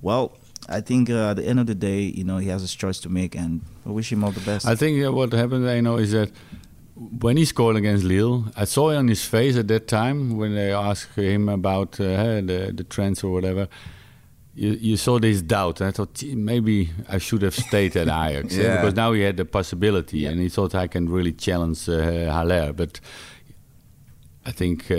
[0.02, 0.32] Well,
[0.68, 2.98] I think uh, at the end of the day, you know, he has his choice
[3.00, 4.66] to make, and I wish him all the best.
[4.66, 6.30] I think what happened, I know, is that
[7.20, 10.54] when he scored against Lille, I saw it on his face at that time when
[10.54, 13.68] they asked him about uh, the the trends or whatever.
[14.56, 18.54] You, you saw this doubt, and I thought maybe I should have stayed at Ajax
[18.56, 18.76] Yeah.
[18.76, 22.72] because now he had the possibility, and he thought I can really challenge uh, Haller.
[22.72, 23.00] But
[24.46, 24.96] I think uh,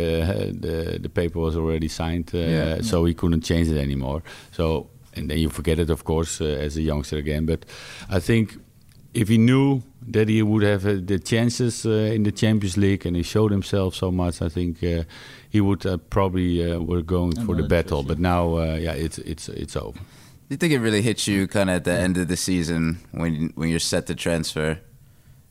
[0.66, 2.82] the the paper was already signed, uh, Yeah.
[2.82, 4.22] so he couldn't change it anymore.
[4.51, 7.45] So and then you forget it, of course, uh, as a youngster again.
[7.45, 7.66] But
[8.09, 8.57] I think
[9.13, 13.05] if he knew that he would have uh, the chances uh, in the Champions League
[13.05, 15.03] and he showed himself so much, I think uh,
[15.49, 18.03] he would uh, probably uh, were going for the battle.
[18.03, 19.97] But now, uh, yeah, it's it's it's over.
[19.97, 22.99] Do you think it really hits you kind of at the end of the season
[23.11, 24.80] when when you're set to transfer?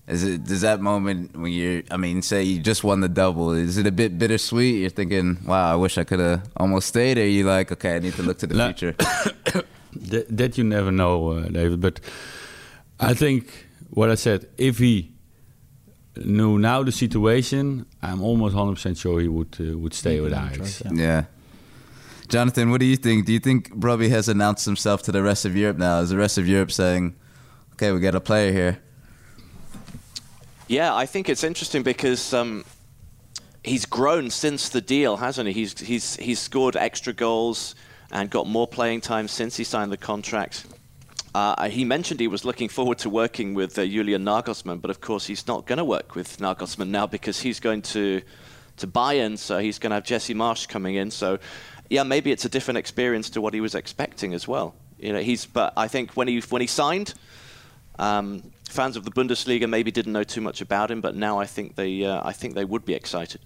[0.06, 1.82] Is it does that moment when you're?
[1.90, 3.52] I mean, say you just won the double.
[3.52, 4.80] Is it a bit bittersweet?
[4.82, 7.96] You're thinking, "Wow, I wish I could have almost stayed." Or are you like, "Okay,
[7.96, 8.72] I need to look to the No.
[8.72, 8.94] future."
[9.96, 11.80] That, that you never know, uh, David.
[11.80, 12.00] But
[12.98, 15.12] I think what I said, if he
[16.16, 20.82] knew now the situation, I'm almost 100% sure he would uh, would stay with Ajax.
[20.92, 21.26] Yeah.
[22.26, 23.26] Jonathan, what do you think?
[23.26, 26.00] Do you think Brobbey has announced himself to the rest of Europe now?
[26.00, 27.14] Is the rest of Europe saying,
[27.74, 28.80] okay, we got a player here?
[30.66, 32.64] Yeah, I think it's interesting because um,
[33.62, 35.52] he's grown since the deal, hasn't he?
[35.52, 37.74] He's, he's, he's scored extra goals
[38.10, 40.66] and got more playing time since he signed the contract.
[41.34, 45.00] Uh, he mentioned he was looking forward to working with uh, Julian Nagelsmann, but of
[45.00, 48.22] course he's not going to work with Nagelsmann now because he's going to
[48.76, 51.10] to Bayern, so he's going to have Jesse Marsch coming in.
[51.10, 51.38] So,
[51.90, 54.74] yeah, maybe it's a different experience to what he was expecting as well.
[54.98, 55.46] You know, he's.
[55.46, 57.14] But I think when he when he signed,
[57.98, 61.46] um, fans of the Bundesliga maybe didn't know too much about him, but now I
[61.46, 63.40] think they uh, I think they would be excited.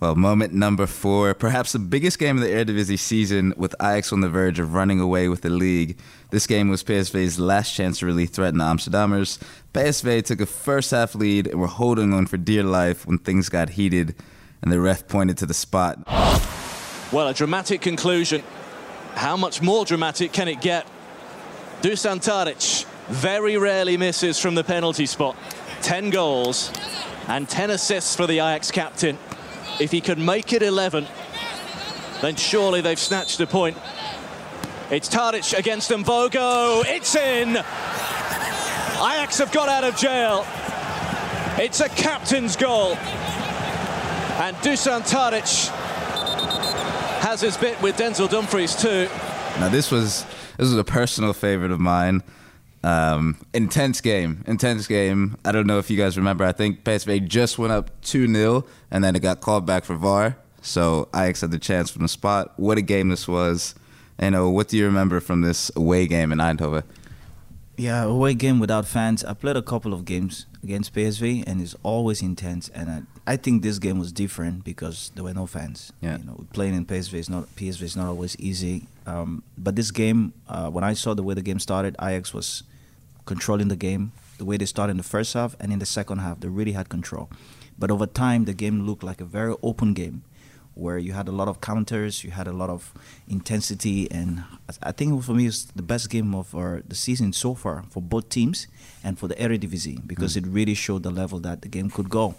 [0.00, 4.20] Well, moment number four, perhaps the biggest game of the Eredivisie season, with Ajax on
[4.20, 5.98] the verge of running away with the league.
[6.30, 9.42] This game was PSV's last chance to really threaten the Amsterdammers.
[9.74, 13.48] PSV took a first half lead and were holding on for dear life when things
[13.48, 14.14] got heated,
[14.62, 15.98] and the ref pointed to the spot.
[17.10, 18.44] Well, a dramatic conclusion.
[19.14, 20.86] How much more dramatic can it get?
[21.82, 25.36] Dusan Tadic very rarely misses from the penalty spot.
[25.82, 26.70] 10 goals
[27.28, 29.18] and 10 assists for the Ajax captain.
[29.80, 31.06] If he could make it 11,
[32.20, 33.76] then surely they've snatched a point.
[34.90, 36.82] It's Tadic against Mvogo.
[36.86, 37.50] It's in.
[37.50, 40.46] Ajax have got out of jail.
[41.58, 42.96] It's a captain's goal.
[44.40, 45.68] And Dusan Tadic
[47.20, 49.08] has his bit with Denzel Dumfries too.
[49.60, 50.24] Now this was
[50.56, 52.22] this was a personal favorite of mine.
[52.88, 55.36] Um, intense game, intense game.
[55.44, 56.44] I don't know if you guys remember.
[56.44, 59.94] I think PSV just went up two 0 and then it got called back for
[59.94, 60.38] VAR.
[60.62, 62.54] So Ajax had the chance from the spot.
[62.56, 63.74] What a game this was!
[64.18, 66.82] And uh, what do you remember from this away game in Eindhoven?
[67.76, 69.22] Yeah, away game without fans.
[69.22, 72.70] I played a couple of games against PSV, and it's always intense.
[72.70, 75.92] And I, I think this game was different because there were no fans.
[76.00, 76.16] Yeah.
[76.16, 78.86] You know, playing in PSV is not PSV is not always easy.
[79.06, 82.62] Um, but this game, uh, when I saw the way the game started, Ajax was
[83.28, 84.12] controlling the game.
[84.38, 86.72] The way they started in the first half and in the second half, they really
[86.72, 87.28] had control.
[87.78, 90.22] But over time, the game looked like a very open game
[90.78, 92.92] where you had a lot of counters, you had a lot of
[93.28, 94.44] intensity, and
[94.80, 98.00] I think for me it's the best game of our, the season so far for
[98.00, 98.68] both teams
[99.02, 100.38] and for the Eredivisie because mm.
[100.38, 102.36] it really showed the level that the game could go,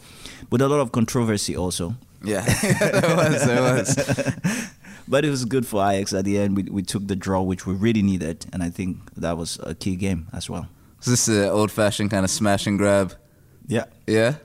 [0.49, 1.95] with a lot of controversy also.
[2.23, 2.45] Yeah,
[3.01, 4.69] there was, there was.
[5.07, 6.55] but it was good for Ajax at the end.
[6.55, 9.75] We, we took the draw, which we really needed, and I think that was a
[9.75, 10.69] key game as well.
[11.01, 13.13] Is this an old-fashioned kind of smash and grab?
[13.67, 13.85] Yeah.
[14.05, 14.35] Yeah.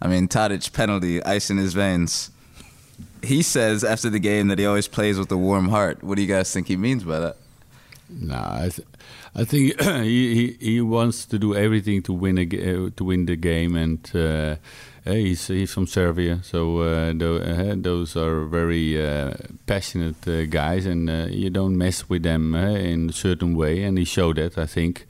[0.00, 2.30] I mean, Tadic penalty, ice in his veins
[3.22, 6.02] he says after the game that he always plays with a warm heart.
[6.02, 7.36] What do you guys think he means by that?
[8.08, 8.86] No, I, th-
[9.34, 13.24] I think he, he, he wants to do everything to win a uh, to win
[13.26, 14.56] the game, and uh,
[15.04, 19.32] he's he's from Serbia, so uh, th- those are very uh,
[19.66, 23.96] passionate uh, guys, and uh, you don't mess with them in a certain way, and
[23.96, 25.06] he showed that I think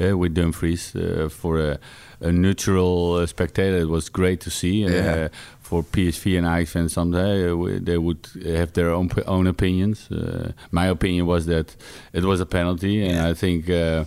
[0.00, 0.92] with Dumfries
[1.30, 1.78] for a,
[2.20, 3.76] a neutral spectator.
[3.76, 4.84] It was great to see.
[4.84, 5.28] Yeah
[5.70, 10.10] for PSV and Ajax fans someday uh, they would have their own own opinions.
[10.10, 11.76] Uh, my opinion was that
[12.12, 13.28] it was a penalty, and yeah.
[13.30, 14.04] I think uh,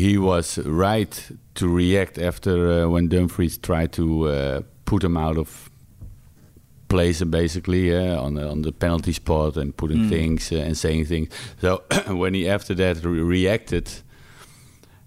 [0.00, 5.38] he was right to react after uh, when Dumfries tried to uh, put him out
[5.38, 5.70] of
[6.88, 10.08] place, basically on the, on the penalty spot and putting mm.
[10.10, 11.28] things and saying things.
[11.62, 13.90] So when he after that re reacted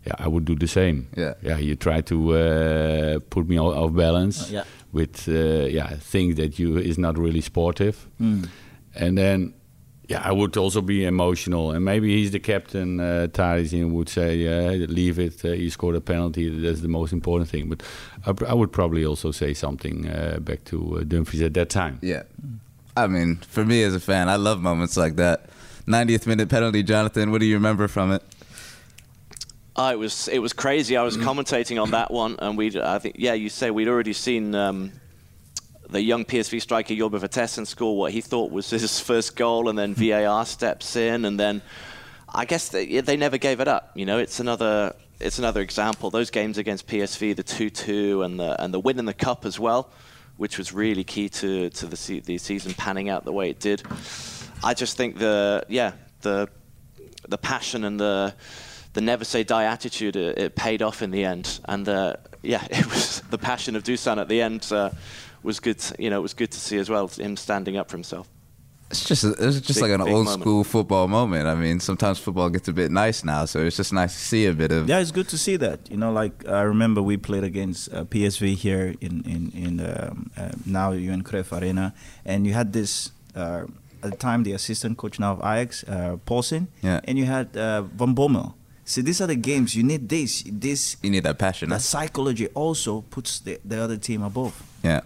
[0.05, 1.07] yeah, I would do the same.
[1.17, 1.57] Yeah, yeah.
[1.57, 4.51] You try to uh, put me off balance.
[4.51, 4.63] yeah
[4.95, 8.47] with uh, yeah things that you is not really sportive, mm.
[8.95, 9.53] and then
[10.07, 12.99] yeah I would also be emotional, and maybe he's the captain.
[12.99, 15.43] Uh, Tarisin would say, yeah, leave it.
[15.43, 16.49] Uh, you scored a penalty.
[16.49, 17.67] That's the most important thing.
[17.69, 17.83] But
[18.25, 21.99] I, I would probably also say something uh, back to uh, Dumfries at that time.
[22.01, 22.23] Yeah,
[22.95, 25.49] I mean, for me as a fan, I love moments like that.
[25.87, 27.31] 90th minute penalty, Jonathan.
[27.31, 28.23] What do you remember from it?
[29.77, 30.95] Oh, it was it was crazy.
[30.95, 34.13] I was commentating on that one, and we I think yeah, you say we'd already
[34.13, 34.93] seen um,
[35.89, 39.77] the young PSV striker Yorbe Vertessen score what he thought was his first goal, and
[39.77, 41.61] then VAR steps in, and then
[42.33, 43.91] I guess they, they never gave it up.
[43.95, 46.09] You know, it's another it's another example.
[46.09, 49.59] Those games against PSV, the two-two, and the and the win in the cup as
[49.59, 49.89] well,
[50.37, 53.59] which was really key to to the se- the season panning out the way it
[53.59, 53.83] did.
[54.63, 56.47] I just think the yeah the
[57.27, 58.33] the passion and the
[58.95, 61.59] the never say die attitude, it, it paid off in the end.
[61.65, 64.89] And uh, yeah, it was the passion of Dusan at the end uh,
[65.43, 65.77] was good.
[65.79, 68.27] To, you know, it was good to see as well him standing up for himself.
[68.91, 70.41] It's just a, it's just Big- like an old moment.
[70.41, 71.47] school football moment.
[71.47, 74.45] I mean, sometimes football gets a bit nice now, so it's just nice to see
[74.45, 74.87] a bit of.
[74.87, 75.79] Yeah, it's good to see that.
[75.89, 80.29] You know, like I remember we played against uh, PSV here in in in um,
[80.37, 81.93] uh, now Johan Cruyff Arena,
[82.25, 83.63] and you had this uh,
[84.03, 86.99] at the time the assistant coach now of Ajax, uh, Paulsen, Yeah.
[87.07, 88.53] and you had uh, Van Bommel.
[88.85, 90.07] See, these are the games you need.
[90.09, 91.69] This this You need that passion.
[91.69, 94.53] that psychology also puts the, the other team above.
[94.83, 95.01] Yeah.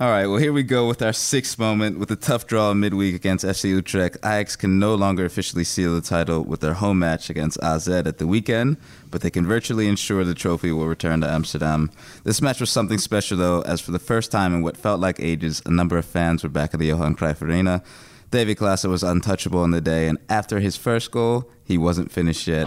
[0.00, 1.98] All right, well, here we go with our sixth moment.
[1.98, 6.00] With a tough draw midweek against FC Utrecht, Ajax can no longer officially seal the
[6.00, 8.76] title with their home match against AZ at the weekend,
[9.10, 11.90] but they can virtually ensure the trophy will return to Amsterdam.
[12.22, 15.18] This match was something special, though, as for the first time in what felt like
[15.18, 17.82] ages, a number of fans were back at the Johan Cruyff Arena.
[18.30, 22.46] Davy Klaassen was untouchable on the day, and after his first goal, he wasn't finished
[22.46, 22.66] yet.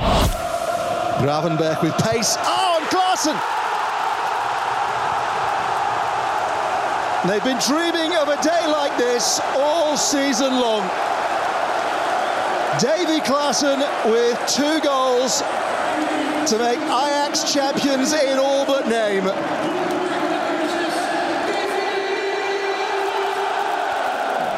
[1.20, 2.36] Gravenberch with pace.
[2.39, 3.38] Oh, and Klaassen!
[7.30, 10.82] They've been dreaming of a day like this all season long.
[12.80, 15.41] Davy Klaassen with two goals
[16.49, 19.26] to make Ajax champions in all but name.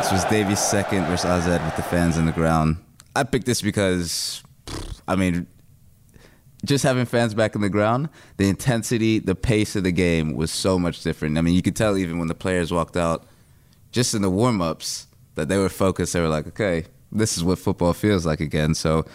[0.04, 2.76] This was Davy's second versus AZ with the fans in the ground.
[3.16, 4.44] I picked this because,
[5.08, 5.48] I mean,
[6.66, 10.52] just having fans back in the ground, the intensity, the pace of the game was
[10.52, 11.38] so much different.
[11.38, 13.26] I mean, you could tell even when the players walked out,
[13.94, 16.12] just in the warm ups, that they were focused.
[16.12, 18.76] They were like, okay, this is what football feels like again.
[18.76, 19.06] So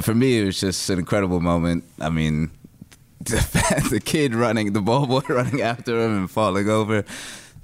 [0.00, 1.82] for me, it was just an incredible moment.
[2.00, 2.52] I mean,
[3.18, 7.04] the, the kid running, the ball boy running after him and falling over,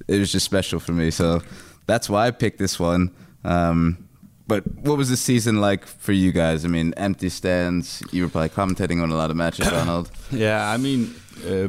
[0.08, 1.12] it was just special for me.
[1.12, 1.42] So
[1.90, 3.10] that's why I picked this one.
[3.44, 4.06] Um,
[4.46, 6.64] but what was the season like for you guys?
[6.64, 8.02] I mean, empty stands.
[8.12, 10.10] You were probably commentating on a lot of matches, Donald.
[10.32, 11.14] Yeah, I mean,
[11.46, 11.68] uh,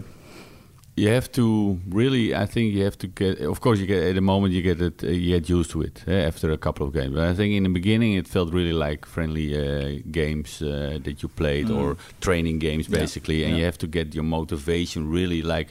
[0.95, 2.33] you have to really.
[2.35, 3.39] I think you have to get.
[3.39, 5.03] Of course, you get at the moment you get it.
[5.03, 7.13] Uh, you get used to it uh, after a couple of games.
[7.15, 11.21] But I think in the beginning it felt really like friendly uh, games uh, that
[11.21, 13.57] you played or training games basically, and Yeah.
[13.59, 15.69] you have to get your motivation really like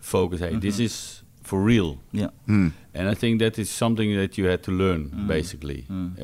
[0.00, 0.40] focus.
[0.40, 1.98] Hey, this is for real.
[2.12, 2.30] Yeah.
[2.46, 5.84] And I think that is something that you had to learn, basically.
[5.88, 6.18] And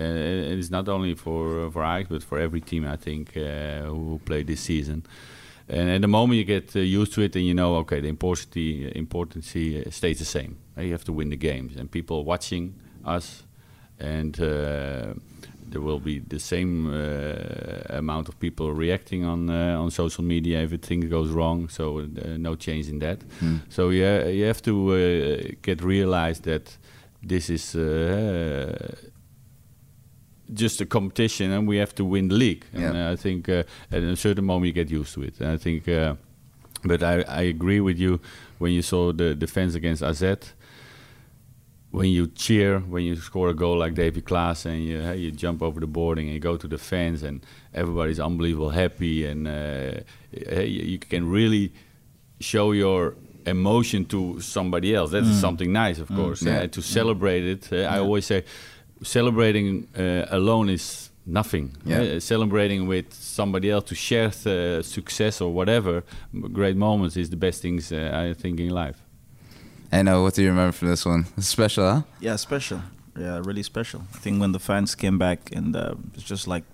[0.53, 3.83] it is not only for uh, for Ajax, but for every team, I think, uh,
[3.91, 5.03] who played this season.
[5.69, 8.09] And at the moment you get uh, used to it, and you know, okay, the
[8.09, 8.57] importance
[8.97, 10.53] importance uh, stays the same.
[10.77, 13.45] Uh, You have to win the games, and people watching us,
[14.01, 15.15] and uh,
[15.71, 20.63] there will be the same uh, amount of people reacting on uh, on social media
[20.63, 21.69] if things goes wrong.
[21.69, 23.19] So uh, no change in that.
[23.69, 26.79] So yeah, you have to uh, get realized that
[27.23, 27.75] this is.
[27.75, 28.97] Uh,
[30.53, 32.65] just a competition, and we have to win the league.
[32.73, 33.13] And Yeah.
[33.13, 35.41] I think uh, at a certain moment you get used to it.
[35.41, 36.15] And I think, uh,
[36.85, 38.19] but I, I agree with you
[38.59, 40.23] when you saw the defense against AZ.
[41.91, 45.33] When you cheer, when you score a goal like David Klaas, and you hey, you
[45.33, 49.49] jump over the boarding and you go to the fans, and everybody's unbelievable happy, and
[49.49, 51.73] uh, hey, you you can really
[52.39, 53.15] show your
[53.47, 55.11] emotion to somebody else.
[55.11, 56.43] That is something nice, of course.
[56.43, 56.61] Yeah.
[56.61, 58.45] uh, to celebrate it, uh, I always say,
[59.03, 61.77] celebrating uh, alone is nothing.
[61.85, 62.01] Yeah.
[62.01, 66.03] Uh, celebrating with somebody else to share the success or whatever
[66.53, 69.01] great moments is the best things uh, I think in life.
[69.93, 70.23] I know.
[70.23, 71.27] What do you remember from this one?
[71.37, 72.03] It's special, huh?
[72.21, 72.83] Yeah, special.
[73.19, 74.05] Yeah, really special.
[74.15, 76.65] I think when the fans came back and uh, it's just like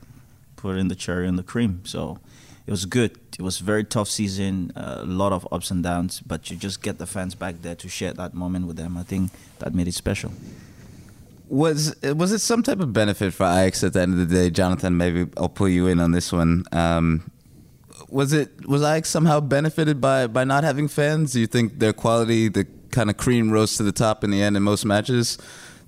[0.57, 1.81] putting the cherry on the cream.
[1.85, 2.19] So
[2.67, 3.19] it was good.
[3.39, 6.57] It was a very tough season, uh, a lot of ups and downs, but you
[6.57, 8.97] just get the fans back there to share that moment with them.
[8.97, 10.33] I think that made it special.
[11.49, 14.51] Was was it some type of benefit for Ajax at the end of the day,
[14.51, 14.97] Jonathan?
[14.97, 16.65] Maybe I'll pull you in on this one.
[16.73, 17.31] Um,
[18.09, 21.33] was it was Ajax somehow benefited by by not having fans?
[21.33, 24.43] Do you think their quality, the kind of cream rose to the top in the
[24.43, 25.39] end in most matches?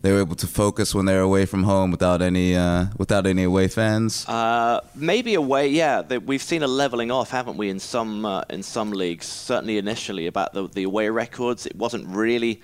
[0.00, 3.26] They were able to focus when they were away from home without any uh, without
[3.26, 4.24] any away fans.
[4.28, 6.02] Uh, maybe away, yeah.
[6.02, 9.26] That we've seen a leveling off, haven't we, in some uh, in some leagues?
[9.26, 12.62] Certainly initially about the the away records, it wasn't really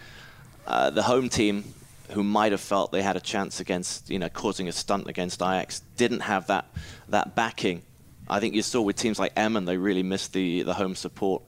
[0.66, 1.64] uh, the home team
[2.10, 5.42] who might have felt they had a chance against, you know, causing a stunt against
[5.42, 5.80] Ajax.
[5.96, 6.66] Didn't have that
[7.08, 7.82] that backing.
[8.28, 11.42] I think you saw with teams like Emmen, they really missed the the home support.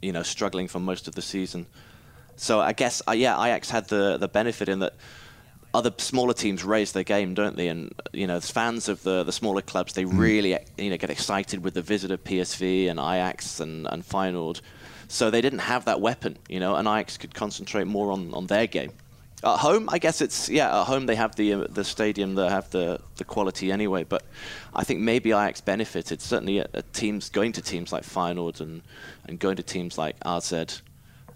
[0.00, 1.66] You know, struggling for most of the season.
[2.40, 4.94] So I guess, uh, yeah, Ajax had the the benefit in that
[5.74, 7.68] other smaller teams raise their game, don't they?
[7.68, 11.62] And you know, fans of the the smaller clubs, they really you know get excited
[11.62, 14.62] with the visit of PSV and Ajax and and Feyenoord.
[15.06, 18.46] So they didn't have that weapon, you know, and Ajax could concentrate more on, on
[18.46, 18.92] their game.
[19.44, 20.80] At home, I guess it's yeah.
[20.80, 24.04] At home, they have the uh, the stadium, they have the the quality anyway.
[24.04, 24.22] But
[24.74, 28.80] I think maybe Ajax benefited certainly at, at teams going to teams like Feyenoord and
[29.26, 30.80] and going to teams like AZ,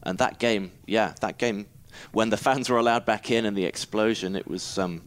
[0.04, 1.66] and that game, yeah, that game
[2.12, 5.02] when the fans were allowed back in and the explosion, it was um,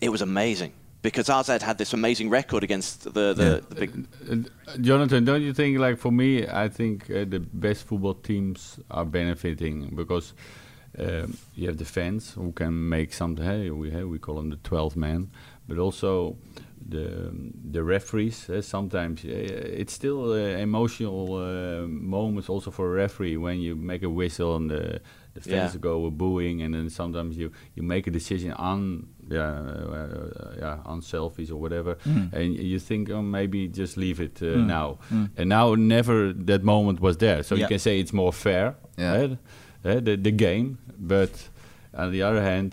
[0.00, 4.06] it was amazing because AZ had this amazing record against the the, the big.
[4.30, 5.78] Uh, Jonathan, don't you think?
[5.78, 10.34] Like for me, I think uh, the best football teams are benefiting because
[10.98, 13.44] um, you have the fans who can make something.
[13.44, 15.30] Hey, we hey, we call them the 12 man,
[15.68, 16.36] but also
[16.88, 17.30] the
[17.72, 18.48] the referees.
[18.50, 19.28] Uh, sometimes uh,
[19.80, 24.56] it's still uh, emotional uh, moments also for a referee when you make a whistle
[24.56, 25.00] and the
[25.34, 25.80] the fans Yeah.
[25.80, 29.60] go booing, and then sometimes you you make a decision on yeah
[29.92, 31.96] uh, yeah on selfies or whatever,
[32.32, 34.98] and you think oh maybe just leave it uh, now,
[35.36, 37.42] and now never that moment was there.
[37.42, 39.16] So you can say it's more fair, Yeah.
[39.20, 39.38] right?
[39.84, 41.30] Uh, the the game, but
[41.94, 42.72] on the other hand,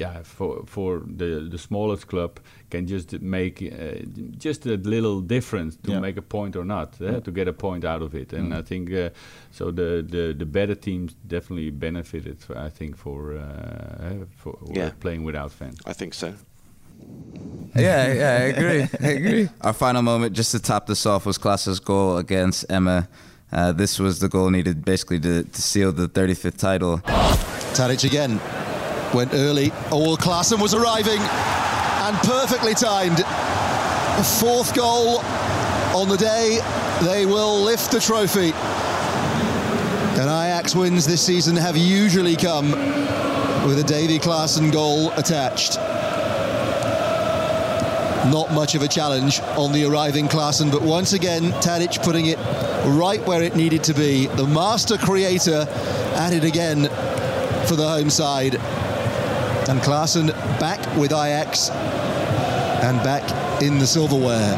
[0.00, 2.30] yeah, for for the the smallest club
[2.70, 4.04] can just make uh,
[4.38, 6.00] just a little difference to Yeah.
[6.00, 8.32] make a point or not, uh, to get a point out of it.
[8.32, 9.10] And I think uh,
[9.50, 9.70] so.
[9.70, 12.36] The, the the better teams definitely benefited.
[12.66, 14.90] I think for uh, uh, for Yeah.
[15.00, 15.78] playing without fans.
[15.90, 16.32] I think so.
[17.76, 18.82] Yeah, yeah, I agree.
[19.08, 19.48] I agree.
[19.60, 23.06] Our final moment, just to top this off, was Klaas's goal against Emmen.
[23.52, 26.98] Uh, this was the goal needed basically to, to seal the 35th title.
[27.74, 28.40] Tadic again
[29.14, 29.72] went early.
[29.90, 31.20] All Klaassen was arriving
[32.10, 33.24] and perfectly timed.
[34.40, 35.18] Fourth goal
[35.94, 36.58] on the day.
[37.02, 38.52] They will lift the trophy.
[40.18, 42.72] And Ajax wins this season have usually come
[43.64, 45.76] with a Davy Klaassen goal attached.
[48.32, 52.38] Not much of a challenge on the arriving Klaassen, but once again, Tadic putting it
[52.98, 54.26] right where it needed to be.
[54.26, 55.64] The master creator
[56.16, 56.88] at it again
[57.66, 58.60] for the home side.
[59.70, 60.26] And Klaassen
[60.58, 63.22] back with Ajax and back
[63.62, 64.56] in the silverware.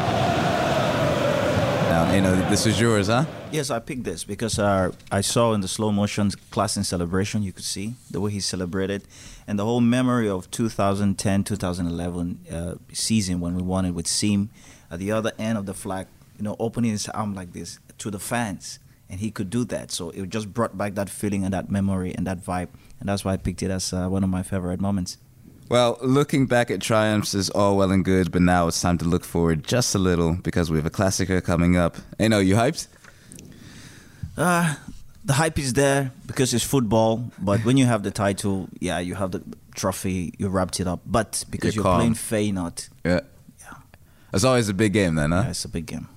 [1.91, 3.25] Now, you know, this is yours, huh?
[3.51, 7.43] Yes, I picked this because uh, I saw in the slow motion class in celebration,
[7.43, 9.03] you could see the way he celebrated,
[9.45, 14.49] and the whole memory of 2010 2011 uh, season when we won it with Seam
[14.89, 16.07] at the other end of the flag,
[16.39, 18.79] you know, opening his arm like this to the fans.
[19.11, 19.91] And he could do that.
[19.91, 22.69] So it just brought back that feeling and that memory and that vibe.
[23.03, 25.17] And that's why I picked it as uh, one of my favorite moments.
[25.67, 29.03] Well, looking back at triumphs is all well and good, but now it's time to
[29.05, 31.97] look forward just a little because we have a Klassieker coming up.
[32.17, 32.87] Hey, no, you hyped?
[34.37, 34.75] Uh,
[35.25, 39.15] the hype is there because it's football, but when you have the title, yeah, you
[39.15, 39.43] have the
[39.75, 41.01] trophy, you wrapped it up.
[41.05, 43.19] But because You're you're, playing Feyenoord, Yeah.
[43.59, 43.73] yeah,
[44.33, 45.41] It's always a big game then, huh?
[45.43, 46.07] yeah, it's a big game.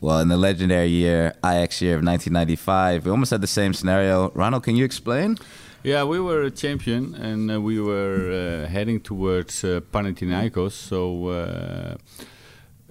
[0.00, 4.30] Well, in the legendary year, Ajax year of 1995, we almost had the same scenario.
[4.34, 5.36] Ronald, can you explain?
[5.84, 8.30] Yeah, we were a champion and uh, we were
[8.64, 10.72] uh, heading towards uh, Panathinaikos.
[10.72, 11.96] So uh,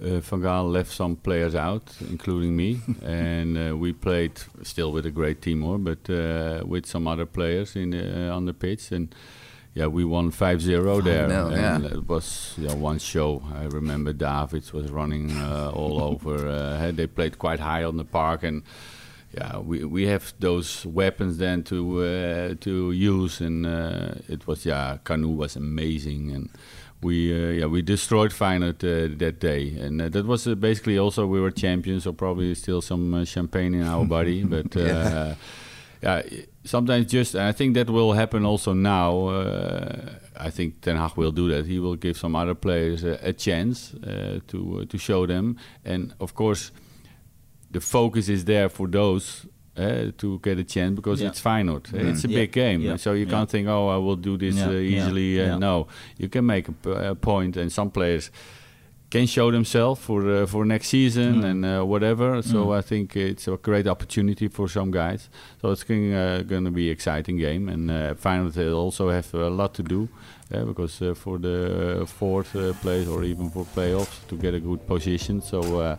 [0.00, 5.06] uh, Van Gaal left some players out, including me, and uh, we played still with
[5.06, 8.92] a great team, or but uh, with some other players in uh, on the pitch
[8.92, 9.14] and.
[9.76, 11.26] Yeah, we won 5-0 there.
[11.26, 11.90] 5-0, and yeah.
[11.94, 13.42] It was yeah, one show.
[13.52, 16.46] I remember Davids was running uh, all over.
[16.46, 18.62] Uh, they played quite high on the park, and
[19.36, 24.64] yeah, we we have those weapons then to uh, to use, and uh, it was
[24.66, 26.48] yeah, Kanu was amazing, and
[27.02, 30.98] we uh, yeah we destroyed Feyenoord uh, that day, and uh, that was uh, basically
[30.98, 34.76] also we were champions, so probably still some uh, champagne in our body, but.
[34.76, 35.34] Uh, Yeah.
[36.02, 36.22] yeah,
[36.64, 39.28] sometimes just I think that will happen also now.
[39.28, 41.64] Uh, I think Ten Hag will do that.
[41.66, 46.12] He will give some other players a, a chance uh, to to show them, and
[46.20, 46.72] of course,
[47.74, 49.46] the focus is there for those.
[49.76, 51.30] Uh, to get a chance because Yeah.
[51.30, 51.84] it's Feyenoord.
[51.92, 54.56] Uh, It's a Yeah, big game, so you can't think, "Oh, I will do this
[54.62, 55.58] uh, easily." Uh.
[55.58, 55.74] No,
[56.16, 58.30] you can make a, point, and some players
[59.10, 61.50] can show themselves for uh, for next season Mm.
[61.50, 62.42] and uh, whatever.
[62.42, 65.28] So I think it's a great opportunity for some guys.
[65.60, 69.50] So it's going uh, to be an exciting game, and uh, Feyenoord also have a
[69.50, 70.08] lot to do.
[70.54, 74.54] Uh, because uh, for the uh, fourth uh, place or even for playoffs to get
[74.54, 75.96] a good position, so uh,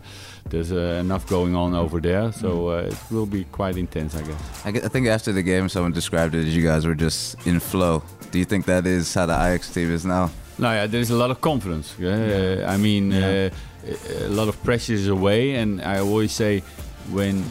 [0.50, 2.32] there's uh, enough going on over there.
[2.32, 4.66] So uh, it will be quite intense, I guess.
[4.66, 7.60] I, I think after the game, someone described it as you guys were just in
[7.60, 8.02] flow.
[8.30, 10.30] Do you think that is how the Ajax team is now?
[10.58, 11.94] No, yeah, there's a lot of confidence.
[11.98, 12.64] yeah.
[12.66, 13.50] I mean, uh,
[14.20, 16.62] a lot of pressure is away, and I always say
[17.10, 17.44] when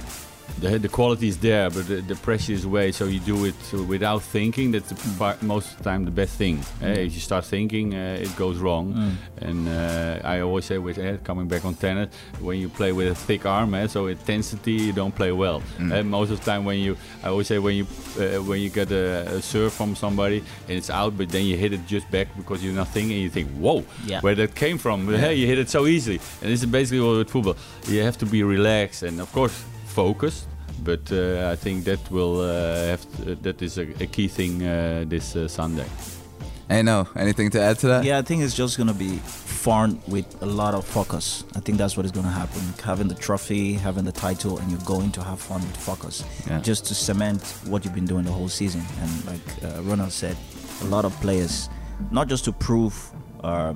[0.60, 3.56] the, the quality is there, but the, the pressure is away, so you do it
[3.88, 4.72] without thinking.
[4.72, 6.60] That's the part, most of the time the best thing.
[6.82, 9.18] Uh, if you start thinking, uh, it goes wrong.
[9.42, 13.08] And uh, I always say with uh, coming back on tennis, when you play with
[13.12, 15.62] a thick arm, uh, so intensity, you don't play well.
[15.80, 17.84] Uh, most of the time, when you, I always say when you
[18.20, 21.58] uh, when you get a, a serve from somebody and it's out, but then you
[21.58, 24.22] hit it just back because you're not thinking, you think, whoa, Yeah.
[24.22, 25.08] where that came from?
[25.14, 26.20] Hey, you hit it so easily.
[26.42, 27.58] And this is basically what with football.
[27.88, 29.64] You have to be relaxed and of course
[29.96, 30.48] focused,
[30.84, 34.62] but uh, I think that will uh, have to, that is a, a key thing
[34.64, 35.88] uh, this uh, Sunday.
[36.70, 37.08] Hey, know.
[37.16, 38.04] anything to add to that?
[38.04, 39.18] Yeah, I think it's just gonna be
[39.68, 41.44] fun with a lot of focus.
[41.56, 42.62] I think that's what is gonna happen.
[42.84, 46.60] Having the trophy, having the title, and you're going to have fun with focus, Yeah.
[46.62, 48.84] just to cement what you've been doing the whole season.
[49.02, 50.36] And like uh, Ronald said,
[50.82, 51.70] a lot of players,
[52.12, 52.96] not just to prove,
[53.44, 53.76] um,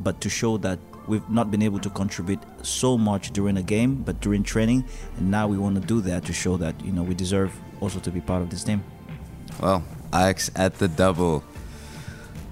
[0.00, 0.78] but to show that
[1.10, 4.84] we've not been able to contribute so much during a game, but during training,
[5.18, 7.98] and now we want to do that to show that you know we deserve also
[7.98, 8.82] to be part of this team.
[9.60, 9.84] Well,
[10.14, 11.42] Ajax at the double.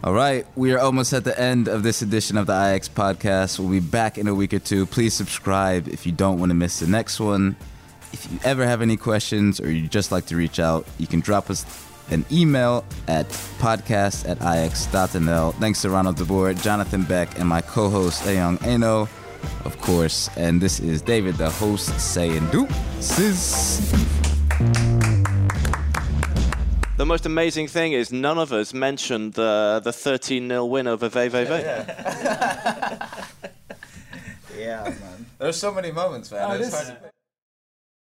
[0.05, 3.59] All right, we are almost at the end of this edition of the Ajax podcast.
[3.59, 4.87] We'll be back in a week or two.
[4.87, 7.57] Please subscribe if you don't want to miss the next one.
[8.13, 11.21] If you ever have any questions or you just like to reach out, you can
[11.21, 11.65] drop us
[12.11, 13.29] an email at
[13.59, 15.55] podcast at ajax.nl.
[15.55, 19.09] Thanks to Ronald de Boer, Jonathan Beck, and my co-host Eyong Enoh,
[19.65, 20.29] of course.
[20.37, 23.93] And this is David, the host, saying deuces.
[26.97, 31.09] The most amazing thing is none of us mentioned the the 13 0 win over
[31.09, 31.55] VVV.
[34.59, 35.27] Yeah, man.
[35.39, 36.43] There's so many moments, man.
[36.51, 37.09] Oh,